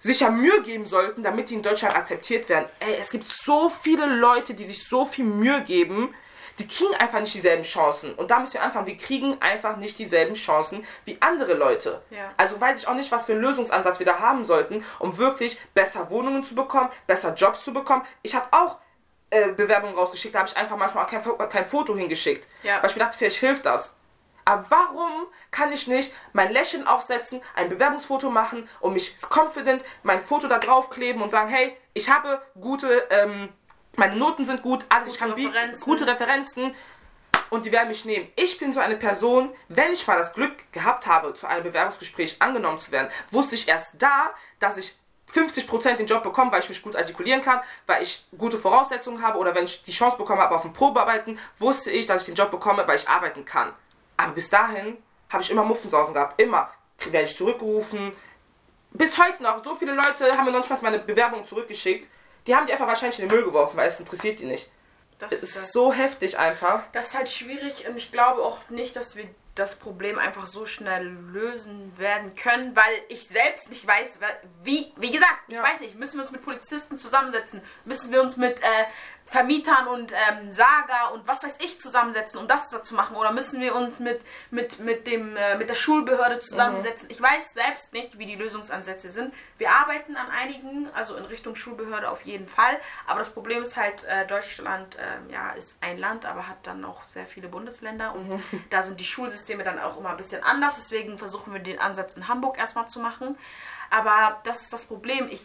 [0.00, 2.66] sich ja Mühe geben sollten, damit die in Deutschland akzeptiert werden.
[2.80, 6.12] Ey, es gibt so viele Leute, die sich so viel Mühe geben,
[6.60, 8.14] die kriegen einfach nicht dieselben Chancen.
[8.14, 12.02] Und da müssen wir anfangen, wir kriegen einfach nicht dieselben Chancen wie andere Leute.
[12.10, 12.30] Ja.
[12.36, 15.58] Also weiß ich auch nicht, was für einen Lösungsansatz wir da haben sollten, um wirklich
[15.74, 18.02] besser Wohnungen zu bekommen, besser Jobs zu bekommen.
[18.22, 18.78] Ich habe auch
[19.30, 22.46] äh, Bewerbungen rausgeschickt, da habe ich einfach manchmal auch kein, kein Foto hingeschickt.
[22.62, 22.82] Ja.
[22.82, 23.94] Weil ich mir dachte, vielleicht hilft das.
[24.44, 30.20] Aber warum kann ich nicht mein Lächeln aufsetzen, ein Bewerbungsfoto machen und mich confident mein
[30.20, 33.50] Foto da draufkleben und sagen, hey, ich habe gute, ähm,
[33.96, 35.84] meine Noten sind gut, alles ich Gute kann bieten, Referenzen.
[35.84, 36.74] gute Referenzen
[37.50, 38.28] und die werden mich nehmen.
[38.36, 42.36] Ich bin so eine Person, wenn ich mal das Glück gehabt habe, zu einem Bewerbungsgespräch
[42.40, 44.96] angenommen zu werden, wusste ich erst da, dass ich
[45.34, 49.38] 50% den Job bekomme, weil ich mich gut artikulieren kann, weil ich gute Voraussetzungen habe
[49.38, 52.34] oder wenn ich die Chance bekommen habe auf ein Probearbeiten, wusste ich, dass ich den
[52.34, 53.72] Job bekomme, weil ich arbeiten kann.
[54.16, 54.96] Aber bis dahin
[55.28, 56.40] habe ich immer Muffensausen gehabt.
[56.40, 56.70] Immer
[57.10, 58.12] werde ich zurückgerufen.
[58.92, 59.62] Bis heute noch.
[59.62, 62.08] So viele Leute haben mir noch nicht mal meine Bewerbung zurückgeschickt.
[62.46, 64.70] Die haben die einfach wahrscheinlich in den Müll geworfen, weil es interessiert die nicht.
[65.18, 65.72] das, Es ist das.
[65.72, 66.82] so heftig einfach.
[66.92, 69.24] das ist halt schwierig und ich glaube auch nicht, dass wir
[69.56, 74.18] das Problem einfach so schnell lösen werden können, weil ich selbst nicht weiß,
[74.62, 75.62] wie, wie gesagt, ich Ja.
[75.62, 78.66] weiß nicht, müssen wir uns mit Polizisten zusammensetzen, müssen wir uns mit äh,
[79.30, 83.30] Vermietern und ähm, Saga und was weiß ich zusammensetzen, um das da zu machen, oder
[83.30, 87.08] müssen wir uns mit, mit, mit, dem, äh, mit der Schulbehörde zusammensetzen.
[87.10, 89.32] Ich weiß selbst nicht, wie die Lösungsansätze sind.
[89.56, 93.76] Wir arbeiten an einigen, also in Richtung Schulbehörde auf jeden Fall, aber das Problem ist
[93.76, 98.14] halt, äh, Deutschland ähm, ja, ist ein Land, aber hat dann auch sehr viele Bundesländer
[98.14, 101.78] und da sind die Schulsysteme dann auch immer ein bisschen anders, deswegen versuchen wir den
[101.78, 103.38] Ansatz in Hamburg erstmal zu machen.
[103.90, 105.28] Aber das ist das Problem.
[105.30, 105.42] Ich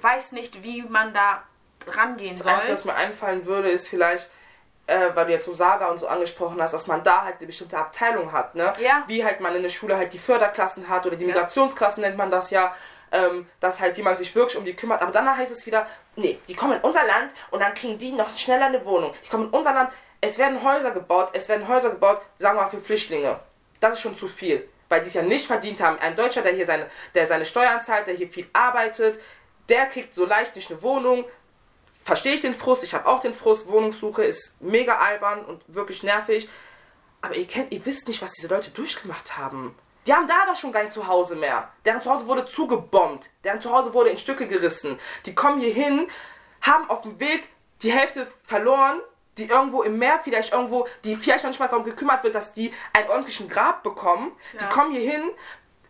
[0.00, 1.42] weiß nicht, wie man da
[1.86, 2.74] rangehen Das Einzige, soll.
[2.74, 4.28] was mir einfallen würde, ist vielleicht,
[4.86, 7.46] äh, weil du jetzt so Saga und so angesprochen hast, dass man da halt eine
[7.46, 8.72] bestimmte Abteilung hat, ne?
[8.80, 9.04] Ja.
[9.06, 11.24] Wie halt man in der Schule halt die Förderklassen hat oder die.
[11.24, 12.74] Migrationsklassen nennt man das ja,
[13.12, 15.02] ähm, dass halt jemand sich wirklich um die kümmert.
[15.02, 15.86] Aber danach heißt es wieder,
[16.16, 19.12] nee, die kommen in unser Land und dann kriegen die noch schneller eine Wohnung.
[19.24, 22.62] Die kommen in unser Land, es werden Häuser gebaut, es werden Häuser gebaut, sagen wir
[22.62, 23.38] mal für Flüchtlinge.
[23.80, 25.98] Das ist schon zu viel, weil die es ja nicht verdient haben.
[25.98, 29.20] Ein Deutscher, der hier seine, der seine Steuern zahlt, der hier viel arbeitet,
[29.68, 31.24] der kriegt so leicht nicht eine Wohnung,
[32.06, 36.04] verstehe ich den Frust, ich habe auch den Frust, Wohnungssuche ist mega albern und wirklich
[36.04, 36.48] nervig.
[37.20, 39.74] Aber ihr kennt, ihr wisst nicht, was diese Leute durchgemacht haben.
[40.06, 41.68] Die haben da doch schon kein Zuhause mehr.
[41.84, 43.28] Deren Zuhause wurde zugebombt.
[43.42, 45.00] Deren Zuhause wurde in Stücke gerissen.
[45.26, 46.06] Die kommen hier hin,
[46.60, 47.48] haben auf dem Weg
[47.82, 49.00] die Hälfte verloren,
[49.36, 52.54] die irgendwo im Meer vielleicht irgendwo, die vielleicht noch nicht mal darum gekümmert wird, dass
[52.54, 54.30] die einen ordentlichen Grab bekommen.
[54.52, 54.68] Die Ja.
[54.68, 55.28] kommen hier hin,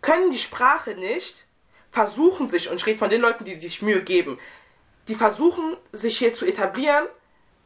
[0.01, 1.45] können die Sprache nicht,
[1.91, 4.39] versuchen sich, und ich rede von den Leuten, die sich Mühe geben,
[5.09, 7.07] die versuchen, sich hier zu etablieren,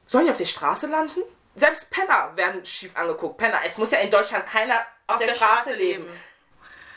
[0.07, 1.21] sollen die auf der Straße landen?
[1.55, 3.39] Selbst Penner werden schief angeguckt.
[3.39, 6.07] Penner, es muss ja in Deutschland keiner auf, der, Straße, leben.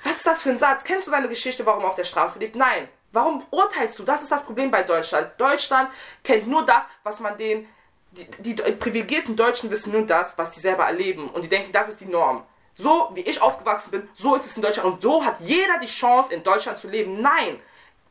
[0.03, 0.83] Was ist das für ein Satz?
[0.83, 2.55] Kennst du seine Geschichte, warum er auf der Straße lebt?
[2.55, 2.87] Nein.
[3.11, 4.03] Warum urteilst du?
[4.03, 5.31] Das ist das Problem bei Deutschland.
[5.37, 5.89] Deutschland
[6.23, 7.67] kennt nur das, was man den.
[8.11, 11.29] Die, die, die privilegierten Deutschen wissen nur das, was die selber erleben.
[11.29, 12.43] Und die denken, das ist die Norm.
[12.75, 14.93] So wie ich aufgewachsen bin, so ist es in Deutschland.
[14.93, 17.21] Und so hat jeder die Chance, in Deutschland zu leben.
[17.21, 17.59] Nein.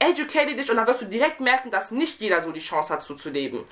[0.03, 3.03] Educate dich und dann wirst du direkt merken, dass nicht jeder so die Chance hat,
[3.03, 3.67] so zu leben.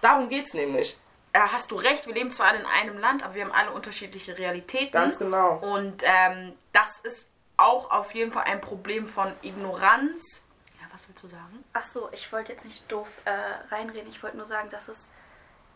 [0.00, 0.96] Darum geht's nämlich.
[1.32, 3.72] Äh, hast du recht, wir leben zwar alle in einem Land, aber wir haben alle
[3.72, 4.92] unterschiedliche Realitäten.
[4.92, 5.56] Ganz genau.
[5.56, 10.46] Und ähm, das ist auch auf jeden Fall ein Problem von Ignoranz.
[10.80, 11.64] Ja, was willst du sagen?
[11.72, 13.30] Ach so, ich wollte jetzt nicht doof äh,
[13.74, 14.08] reinreden.
[14.08, 15.10] Ich wollte nur sagen, dass es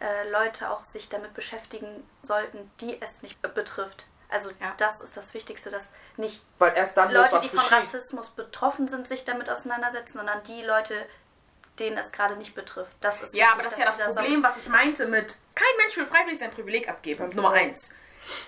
[0.00, 4.06] äh, Leute auch sich damit beschäftigen sollten, die es nicht betrifft.
[4.32, 4.74] Also Ja.
[4.78, 7.58] das ist das Wichtigste, dass nicht Weil erst dann Leute, die von.
[7.60, 11.06] Rassismus betroffen sind, sich damit auseinandersetzen, sondern die Leute,
[11.78, 12.92] denen es gerade nicht betrifft.
[13.00, 15.76] Das ist Ja, wichtig, aber das ist ja das Problem, was ich meinte mit, kein
[15.78, 17.20] Mensch will freiwillig sein Privileg abgeben.
[17.20, 17.62] Ganz Nummer genau.
[17.62, 17.92] eins.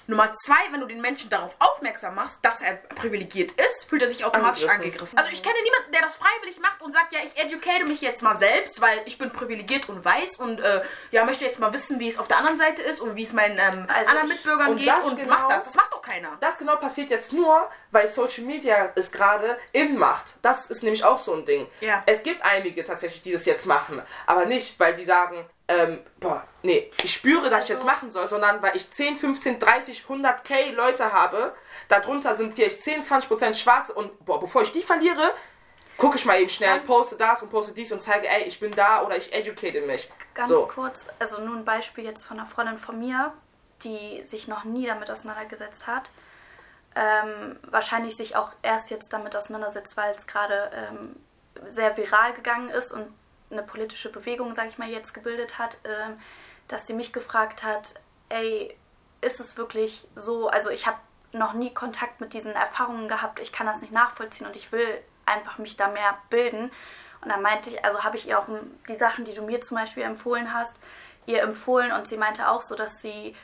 [0.07, 4.09] Nummer zwei, wenn du den Menschen darauf aufmerksam machst, dass er privilegiert ist, fühlt er
[4.09, 4.85] sich automatisch Angegriffen.
[4.91, 5.19] angegriffen.
[5.19, 8.23] Also ich kenne niemanden, der das freiwillig macht und sagt, ja, ich educate mich jetzt
[8.23, 11.99] mal selbst, weil ich bin privilegiert und weiß und äh, ja, möchte jetzt mal wissen,
[12.01, 14.35] wie es auf der anderen Seite ist und wie es meinen ähm, Also anderen ich-
[14.35, 15.65] Mitbürgern und geht das und genau- macht das.
[15.65, 16.37] Das macht doch keiner.
[16.41, 20.35] Das genau passiert jetzt nur, weil Social Media es gerade in macht.
[20.43, 21.67] Das ist nämlich auch so ein Ding.
[21.81, 22.03] Ja.
[22.07, 24.03] Es gibt einige tatsächlich, die das jetzt machen.
[24.27, 28.11] Aber nicht, weil die sagen, ähm, boah, nee, ich spüre, dass ich das Also- machen
[28.11, 31.55] soll, sondern weil ich 10, 15, 30, 100 K Leute habe.
[31.89, 33.95] Darunter sind vielleicht 10, 20 Prozent Schwarze.
[33.95, 35.33] Und boah, bevor ich die verliere,
[35.97, 38.71] gucke ich mal eben schnell, poste das und poste dies und zeige, ey, ich bin
[38.73, 40.11] da oder ich educate mich.
[40.35, 40.67] Ganz so.
[40.67, 43.33] kurz, also nur ein Beispiel jetzt von einer Freundin von mir,
[43.85, 46.11] die sich noch nie damit auseinandergesetzt hat.
[46.97, 51.17] Ähm, wahrscheinlich sich auch erst jetzt damit auseinandersetzt, weil es gerade ähm,
[51.69, 53.07] sehr viral gegangen ist und
[53.59, 56.19] eine politische Bewegung, sage ich mal, jetzt gebildet hat, ähm,
[56.69, 57.95] dass sie mich gefragt hat,
[58.29, 58.77] ey,
[59.21, 60.99] ist es wirklich so, also ich habe
[61.33, 65.03] noch nie Kontakt mit diesen Erfahrungen gehabt, ich kann das nicht nachvollziehen und ich will
[65.27, 66.71] einfach mich da mehr bilden.
[67.23, 68.47] Und dann meinte ich, also habe ich ihr auch
[68.89, 70.77] die Sachen, die du mir zum Beispiel empfohlen hast,
[71.27, 73.35] ihr empfohlen und sie meinte auch so, dass sie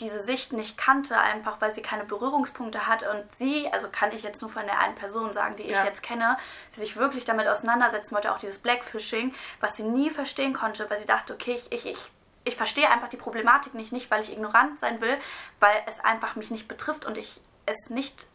[0.00, 4.22] diese Sicht nicht kannte, einfach weil sie keine Berührungspunkte hat und sie, also kann ich
[4.22, 5.84] jetzt nur von der einen Person sagen, die ich Ja.
[5.84, 6.36] jetzt kenne,
[6.68, 10.98] sie sich wirklich damit auseinandersetzen wollte, auch dieses Blackfishing, was sie nie verstehen konnte, weil
[10.98, 11.98] sie dachte, okay, ich, ich, ich,
[12.44, 15.18] ich verstehe einfach die Problematik nicht, nicht weil ich ignorant sein will,
[15.60, 18.26] weil es einfach mich nicht betrifft und ich es nicht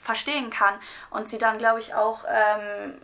[0.00, 0.74] verstehen kann.
[1.10, 3.00] Und sie dann, glaube ich, auch, ähm,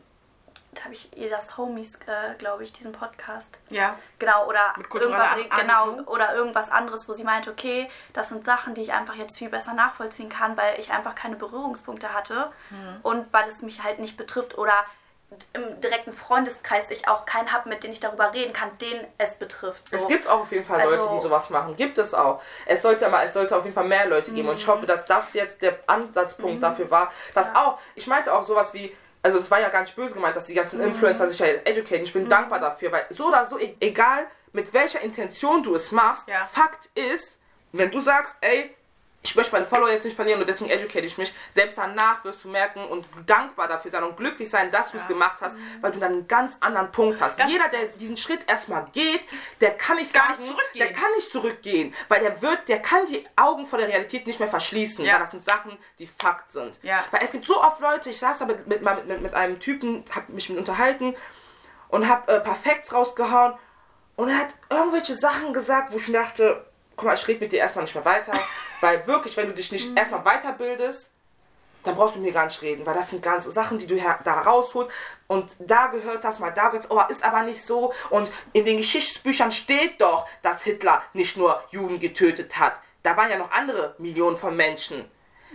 [0.84, 3.96] habe ich ihr das Homies, äh, glaube ich, diesen Podcast Ja.
[4.18, 8.74] Genau, oder irgendwas, An- genau, oder irgendwas anderes, wo sie meinte, okay, das sind Sachen,
[8.74, 13.00] die ich einfach jetzt viel besser nachvollziehen kann, weil ich einfach keine Berührungspunkte hatte Hm.
[13.02, 14.74] und weil es mich halt nicht betrifft oder
[15.52, 19.34] im direkten Freundeskreis ich auch keinen habe, mit dem ich darüber reden kann, den es
[19.34, 19.86] betrifft.
[19.90, 19.96] So.
[19.96, 21.76] Es gibt auch auf jeden Fall Also- Leute, die sowas machen.
[21.76, 22.40] Gibt es auch.
[22.64, 24.48] Es sollte aber, es sollte auf jeden Fall mehr Leute geben.
[24.48, 24.60] Und Mhm.
[24.60, 27.12] ich hoffe, dass das jetzt der Ansatzpunkt dafür war.
[27.34, 28.96] Dass auch, ich meinte auch sowas wie,
[29.28, 30.88] also es war ja gar nicht böse gemeint, dass die ganzen Mhm.
[30.88, 32.04] Influencer sich ja jetzt educaten.
[32.04, 35.92] Ich bin dankbar dafür, weil so oder so, e- egal mit welcher Intention du es
[35.92, 36.48] machst, Ja.
[36.52, 37.36] Fakt ist,
[37.72, 38.74] wenn du sagst, ey,
[39.22, 41.34] ich möchte meine Follower jetzt nicht verlieren und deswegen educate ich mich.
[41.52, 45.06] Selbst danach wirst du merken und dankbar dafür sein und glücklich sein, dass du es
[45.08, 47.38] gemacht hast, weil du dann einen ganz anderen Punkt hast.
[47.38, 49.22] Das- Jeder, der diesen Schritt erstmal geht,
[49.60, 50.78] der kann nicht sagen, nicht zurückgehen.
[50.86, 54.38] der kann nicht zurückgehen, weil der wird, der kann die Augen vor der Realität nicht
[54.38, 55.14] mehr verschließen, Ja.
[55.14, 56.78] weil das sind Sachen, die Fakt sind.
[56.82, 57.04] Ja.
[57.10, 59.58] Weil es gibt so oft Leute, ich saß da mit, mit, mit, mit, mit einem
[59.58, 61.16] Typen, hab mich mit unterhalten
[61.88, 63.54] und hab äh, Perfekts rausgehauen
[64.14, 66.64] und er hat irgendwelche Sachen gesagt, wo ich mir dachte,
[66.98, 68.32] guck mal, ich rede mit dir erstmal nicht mehr weiter,
[68.80, 71.12] weil wirklich, wenn du dich nicht erstmal weiterbildest,
[71.84, 73.96] dann brauchst du mit mir gar nicht reden, weil das sind ganze Sachen, die du
[73.96, 74.90] da rausholst
[75.28, 78.78] und da gehört das mal, da gehört oh, ist aber nicht so und in den
[78.78, 82.74] Geschichtsbüchern steht doch, dass Hitler nicht nur Juden getötet hat.
[83.04, 85.08] Da waren ja noch andere Millionen von Menschen.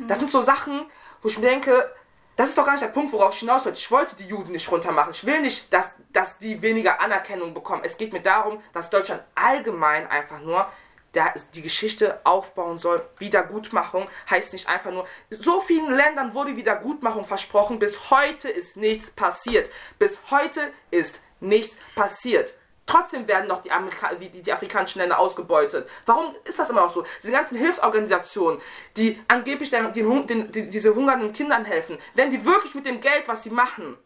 [0.08, 0.86] Das sind so Sachen,
[1.22, 1.94] wo ich mir denke,
[2.36, 3.78] das ist doch gar nicht der Punkt, worauf ich hinaus wollte.
[3.78, 5.12] Ich wollte die Juden nicht runtermachen.
[5.12, 7.84] Ich will nicht, dass, dass die weniger Anerkennung bekommen.
[7.86, 10.68] Es geht mir darum, dass Deutschland allgemein einfach nur
[11.14, 13.06] der die Geschichte aufbauen soll.
[13.20, 19.10] Wiedergutmachung heißt nicht einfach nur, so vielen Ländern wurde Wiedergutmachung versprochen, bis heute ist nichts
[19.10, 19.70] passiert.
[20.00, 22.54] Bis heute ist nichts passiert.
[22.86, 25.88] Trotzdem werden noch die, Amerika die, die afrikanischen Länder ausgebeutet.
[26.06, 27.06] Warum ist das immer noch so?
[27.22, 28.60] Diese ganzen Hilfsorganisationen,
[28.98, 33.00] die angeblich den, den, den, die, diese hungernden Kindern helfen, wenn die wirklich mit dem
[33.00, 33.98] Geld, was sie machen,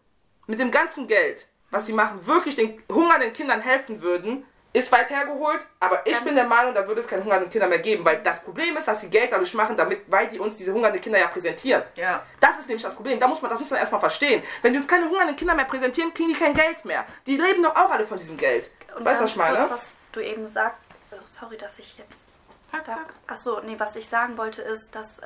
[0.46, 4.46] mit dem ganzen Geld, was sie machen, wirklich den hungernden Kindern helfen würden,
[4.78, 7.80] ist weit hergeholt, aber ich bin der Meinung, da würde es keine hungernden Kinder mehr
[7.80, 10.74] geben, weil das Problem ist, dass sie Geld dadurch machen, damit, weil die uns diese
[10.74, 11.84] hungernden Kinder ja präsentieren.
[11.96, 12.24] Ja.
[12.40, 13.20] Das ist nämlich das Problem.
[13.20, 14.44] Da muss man, das muss man erstmal verstehen.
[14.62, 17.06] Wenn die uns keine hungernden Kinder mehr präsentieren, kriegen die kein Geld mehr.
[17.26, 18.70] Die leben doch auch alle von diesem Geld.
[18.96, 19.58] Und weißt du, was ich meine?
[19.58, 20.80] Kurz, was du eben sagst,
[21.12, 22.30] oh, sorry, dass ich jetzt.
[22.72, 23.13] Zack, zack.
[23.28, 25.26] Achso, nee, was ich sagen wollte ist, dass äh,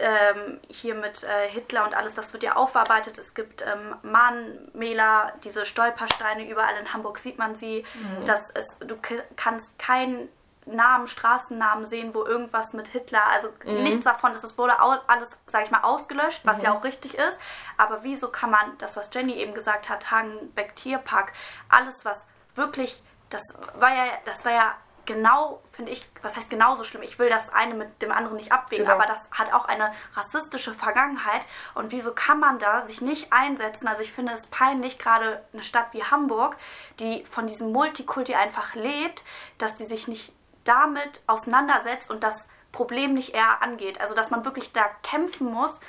[0.00, 3.18] ähm, hier mit äh, Hitler und alles, das wird ja aufgearbeitet.
[3.18, 7.84] Es gibt ähm, Mahnmäler, diese Stolpersteine, überall in Hamburg sieht man sie.
[8.26, 10.28] Dass es, du k- kannst keinen
[10.68, 13.48] Namen, Straßennamen sehen, wo irgendwas mit Hitler, also
[13.84, 17.40] nichts davon ist, es wurde alles, sag ich mal, ausgelöscht, was ja auch richtig ist.
[17.76, 21.32] Aber wieso kann man, das was Jenny eben gesagt hat, Hagenbeck Tierpark,
[21.68, 23.42] alles was wirklich, das
[23.74, 24.74] war ja, das war ja
[25.06, 27.02] genau, finde ich, was heißt genauso schlimm?
[27.02, 28.96] Ich will das eine mit dem anderen nicht abwägen, Genau.
[28.98, 31.42] aber das hat auch eine rassistische Vergangenheit.
[31.74, 33.88] Und wieso kann man da sich nicht einsetzen?
[33.88, 36.56] Also ich finde es peinlich, gerade eine Stadt wie Hamburg,
[37.00, 39.24] die von diesem Multikulti einfach lebt,
[39.58, 40.32] dass die sich nicht
[40.64, 44.00] damit auseinandersetzt und das Problem nicht eher angeht.
[44.00, 45.80] Also dass man wirklich da kämpfen muss,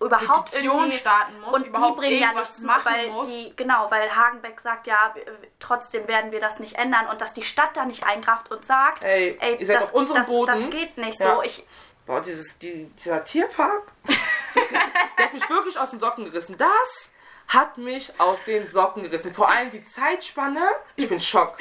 [0.00, 3.28] überhaupt Petition irgendwie starten muss, und die überhaupt bringen ja nichts, machen weil muss.
[3.28, 5.14] die genau, weil Hagenbeck sagt ja,
[5.58, 9.02] trotzdem werden wir das nicht ändern und dass die Stadt da nicht eingreift und sagt,
[9.04, 10.60] Ey, ihr seid das, auf unserem das, Boden.
[10.62, 11.36] das geht nicht Ja.
[11.36, 11.42] so.
[11.42, 11.64] Ich
[12.06, 16.56] Boah, dieses, die, dieser Tierpark, der hat mich wirklich aus den Socken gerissen.
[16.56, 17.12] Das
[17.46, 19.32] hat mich aus den Socken gerissen.
[19.34, 20.60] Vor allem die Zeitspanne.
[20.96, 21.56] Ich bin schock.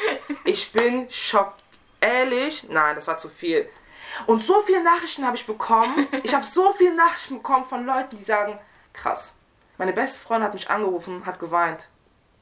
[0.46, 1.54] Ich bin schock.
[2.02, 3.70] Ehrlich, nein, das war zu viel.
[4.26, 6.08] Und so viele Nachrichten habe ich bekommen.
[6.24, 8.60] Ich habe so viele Nachrichten bekommen von Leuten, die sagen,
[8.94, 9.34] krass.
[9.78, 11.88] Meine beste Freundin hat mich angerufen, hat geweint.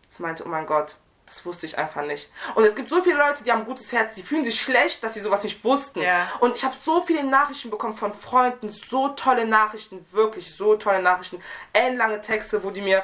[0.09, 0.95] Sie meinte, oh mein Gott,
[1.27, 2.29] das wusste ich einfach nicht.
[2.55, 5.03] Und es gibt so viele Leute, die haben ein gutes Herz, die fühlen sich schlecht,
[5.03, 6.01] dass sie sowas nicht wussten.
[6.01, 6.27] Ja.
[6.39, 11.01] Und ich habe so viele Nachrichten bekommen von Freunden, so tolle Nachrichten, wirklich so tolle
[11.01, 11.41] Nachrichten,
[11.73, 13.03] ellenlange Texte, wo die mir,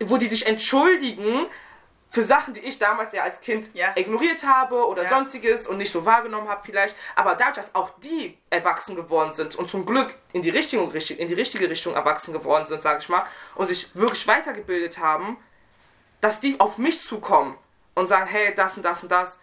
[0.00, 1.46] wo die sich entschuldigen
[2.10, 3.92] für Sachen, die ich damals ja als Kind Ja.
[3.94, 5.10] ignoriert habe oder Ja.
[5.10, 6.96] sonstiges und nicht so wahrgenommen habe vielleicht.
[7.14, 10.82] Aber dadurch, dass auch die erwachsen geworden sind und zum Glück in die richtige,
[11.14, 15.38] in die richtige Richtung erwachsen geworden sind, sage ich mal, und sich wirklich weitergebildet haben,
[16.20, 17.56] dass die auf mich zukommen
[17.94, 19.38] und sagen, hey, das und das und das.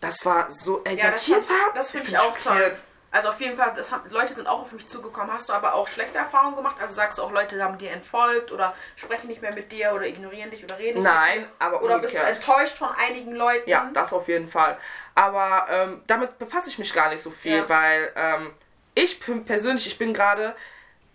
[0.00, 1.26] Das war so, ey, Ja, das,
[1.74, 2.76] das finde ich auch toll.
[3.10, 5.32] Also auf jeden Fall, das haben, Leute sind auch auf mich zugekommen.
[5.32, 6.76] Hast du aber auch schlechte Erfahrungen gemacht?
[6.80, 10.06] Also sagst du auch, Leute haben dir entfolgt oder sprechen nicht mehr mit dir oder
[10.06, 11.52] ignorieren dich oder reden nicht Nein, mit dir?
[11.58, 13.68] aber Oder bist du enttäuscht von einigen Leuten?
[13.68, 14.76] Ja, das auf jeden Fall.
[15.14, 17.68] Aber ähm, damit befasse ich mich gar nicht so viel, Ja.
[17.68, 18.52] weil ähm,
[18.94, 20.54] ich persönlich, ich bin gerade,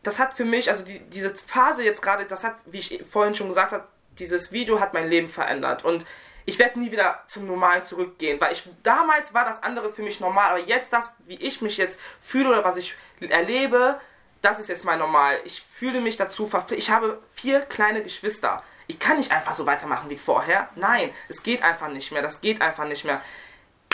[0.02, 3.36] das hat für mich, also die, diese Phase jetzt gerade, das hat, wie ich vorhin
[3.36, 3.84] schon gesagt habe,
[4.18, 6.06] dieses Video hat mein Leben verändert und
[6.46, 10.20] ich werde nie wieder zum Normalen zurückgehen, weil ich damals war das andere für mich
[10.20, 14.00] normal, aber jetzt das, wie ich mich jetzt fühle oder was ich erlebe,
[14.42, 15.40] das ist jetzt mein Normal.
[15.46, 16.86] Ich fühle mich dazu verpflichtet.
[16.86, 18.62] Ich habe vier kleine Geschwister.
[18.88, 20.68] Ich kann nicht einfach so weitermachen wie vorher.
[20.76, 22.22] Nein, es geht einfach nicht mehr.
[22.22, 23.22] Das geht einfach nicht mehr.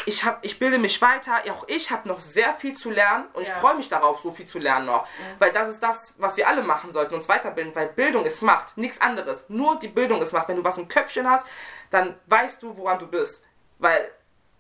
[0.05, 1.41] Ich, hab, ich bilde mich weiter.
[1.51, 3.59] Auch ich habe noch sehr viel zu lernen und ich Ja.
[3.59, 5.05] freue mich darauf, so viel zu lernen noch.
[5.38, 7.75] Weil das ist das, was wir alle machen sollten, uns weiterbilden.
[7.75, 9.43] Weil Bildung ist Macht, nichts anderes.
[9.49, 10.47] Nur die Bildung ist Macht.
[10.47, 11.45] Wenn du was im Köpfchen hast,
[11.91, 13.43] dann weißt du, woran du bist.
[13.80, 14.12] Weil,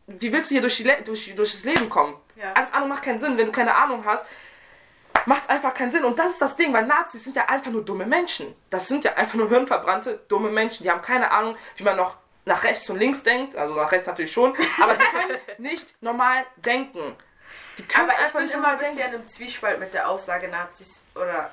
[0.07, 2.17] wie willst du hier durch, die, Le- durch, durch das Leben kommen?
[2.35, 2.53] Ja.
[2.53, 3.37] Alles andere macht keinen Sinn.
[3.37, 4.25] Wenn du keine Ahnung hast,
[5.25, 6.03] macht es einfach keinen Sinn.
[6.05, 8.55] Und das ist das Ding, weil Nazis sind ja einfach nur dumme Menschen.
[8.69, 10.83] Das sind ja einfach nur hirnverbrannte, dumme Menschen.
[10.83, 12.15] Die haben keine Ahnung, wie man noch
[12.45, 13.55] nach rechts und links denkt.
[13.55, 14.55] Also nach rechts natürlich schon.
[14.81, 17.15] Aber die können nicht normal denken.
[17.77, 19.15] Die können Aber ich einfach bin nicht immer ein bisschen denken.
[19.15, 21.51] im Zwiespalt mit der Aussage, Nazis oder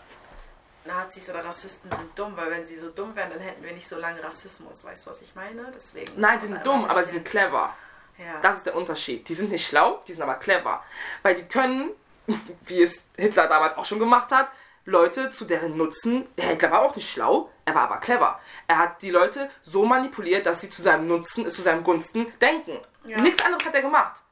[0.87, 3.89] Nazis oder Rassisten sind dumm, weil wenn sie so dumm wären, dann hätten wir nicht
[3.89, 4.85] so lange Rassismus.
[4.85, 5.71] Weißt du, was ich meine?
[5.75, 6.13] Deswegen.
[6.17, 7.75] Nein, sie sind dumm, aber sie sind clever.
[8.19, 8.41] Ja.
[8.41, 9.29] Das ist der Unterschied.
[9.29, 10.83] Die sind nicht schlau, die sind aber clever.
[11.23, 11.91] Weil die können,
[12.67, 14.49] wie es Hitler damals auch schon gemacht hat,
[14.85, 16.27] Leute zu deren Nutzen.
[16.39, 18.41] Hitler war auch nicht schlau, er war aber clever.
[18.69, 22.79] Er hat die Leute so manipuliert, dass sie zu seinem Nutzen, zu seinem Gunsten denken.
[23.05, 23.21] Ja.
[23.21, 24.23] Nichts anderes hat er gemacht.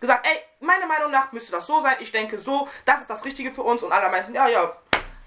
[0.00, 3.24] Gesagt, ey, meiner Meinung nach müsste das so sein, ich denke so, das ist das
[3.24, 3.82] Richtige für uns.
[3.82, 4.72] Und alle meinten, ja, ja,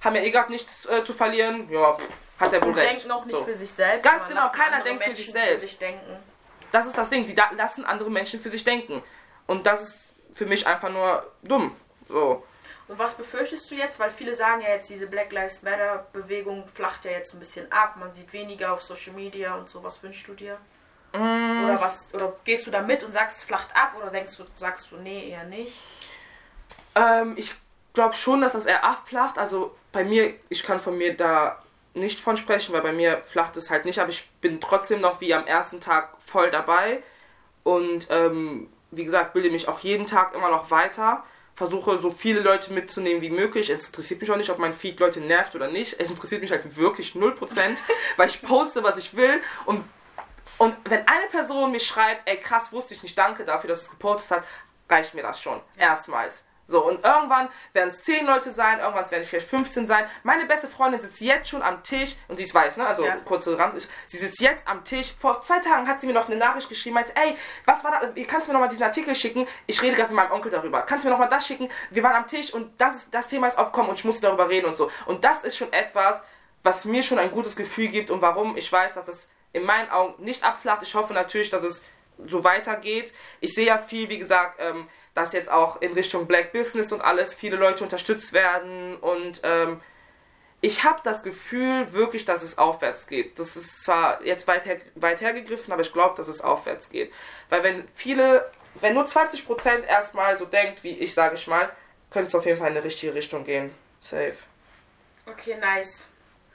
[0.03, 1.69] haben ja eh gerade nichts äh, zu verlieren.
[1.69, 2.03] Ja, pff,
[2.39, 2.91] hat er wohl und recht.
[2.91, 3.43] denkt noch nicht So.
[3.43, 4.03] für sich selbst.
[4.03, 5.61] Ganz genau, keiner denkt für Menschen sich selbst.
[5.61, 6.17] Für sich denken.
[6.71, 9.03] Das ist das Ding, die lassen andere Menschen für sich denken.
[9.45, 11.75] Und das ist für mich einfach nur dumm.
[12.07, 12.43] So.
[12.87, 13.99] Und was befürchtest du jetzt?
[13.99, 17.71] Weil viele sagen ja jetzt, diese Black Lives Matter Bewegung flacht ja jetzt ein bisschen
[17.71, 17.95] ab.
[17.97, 19.83] Man sieht weniger auf Social Media und so.
[19.83, 20.57] Was wünschst du dir?
[21.13, 21.63] Mm.
[21.65, 22.07] Oder was?
[22.13, 23.93] Oder gehst du da mit und sagst, es flacht ab?
[24.01, 25.79] Oder denkst du, sagst du, nee, eher nicht?
[26.95, 27.53] Ähm, ich
[27.93, 29.37] glaube schon, dass das eher abflacht.
[29.37, 31.63] Also bei mir, ich kann von mir da
[31.93, 35.21] nicht von sprechen, weil bei mir flacht es halt nicht, aber ich bin trotzdem noch
[35.21, 37.01] wie am ersten Tag voll dabei.
[37.63, 41.23] Und ähm, wie gesagt, bilde mich auch jeden Tag immer noch weiter.
[41.55, 43.69] Versuche so viele Leute mitzunehmen wie möglich.
[43.69, 45.95] Es interessiert mich auch nicht, ob mein Feed Leute nervt oder nicht.
[45.99, 47.77] Es interessiert mich halt wirklich 0%,
[48.17, 49.39] weil ich poste, was ich will.
[49.65, 49.85] Und
[50.57, 53.89] Und wenn eine Person mir schreibt, ey krass, wusste ich nicht, danke dafür, dass es
[53.89, 54.43] gepostet hat,
[54.89, 55.61] reicht mir das schon.
[55.77, 56.43] Erstmals.
[56.65, 60.05] So, und irgendwann werden es 10 Leute sein, irgendwann werden es vielleicht 15 sein.
[60.23, 62.87] Meine beste Freundin sitzt jetzt schon am Tisch, und sie ist weiß, ne?
[62.87, 63.17] Also Ja.
[63.17, 63.87] kurze Rand.
[64.07, 65.13] Sie sitzt jetzt am Tisch.
[65.19, 67.35] Vor zwei Tagen hat sie mir noch eine Nachricht geschrieben, meinte, ey,
[67.65, 67.99] was war da?
[68.27, 69.45] Kannst du mir nochmal diesen Artikel schicken?
[69.67, 70.81] Ich rede gerade mit meinem Onkel darüber.
[70.83, 71.69] Kannst du mir nochmal das schicken?
[71.89, 74.47] Wir waren am Tisch und das, ist, das Thema ist aufgekommen und ich musste darüber
[74.47, 74.89] reden und so.
[75.05, 76.21] Und das ist schon etwas,
[76.63, 79.89] was mir schon ein gutes Gefühl gibt und warum ich weiß, dass es in meinen
[79.91, 80.81] Augen nicht abflacht.
[80.81, 81.83] Ich hoffe natürlich, dass es
[82.25, 83.13] so weitergeht.
[83.41, 87.01] Ich sehe ja viel, wie gesagt, ähm, dass jetzt auch in Richtung Black Business und
[87.01, 89.81] alles viele Leute unterstützt werden und ähm,
[90.63, 93.37] ich habe das Gefühl wirklich, dass es aufwärts geht.
[93.37, 97.11] Das ist zwar jetzt weit, her, weit hergegriffen, aber ich glaube, dass es aufwärts geht.
[97.49, 101.69] Weil wenn viele, wenn nur 20% erstmal so denkt, wie ich, sage ich mal,
[102.11, 103.75] könnte es auf jeden Fall in die richtige Richtung gehen.
[103.99, 104.35] Safe.
[105.25, 106.07] Okay, nice.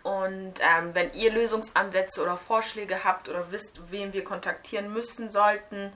[0.02, 5.92] Und ähm, wenn ihr Lösungsansätze oder Vorschläge habt oder wisst, wen wir kontaktieren müssen sollten,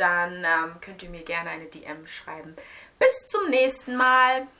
[0.00, 2.56] dann ähm, könnt ihr mir gerne eine DM schreiben.
[2.98, 4.46] Bis zum nächsten Mal.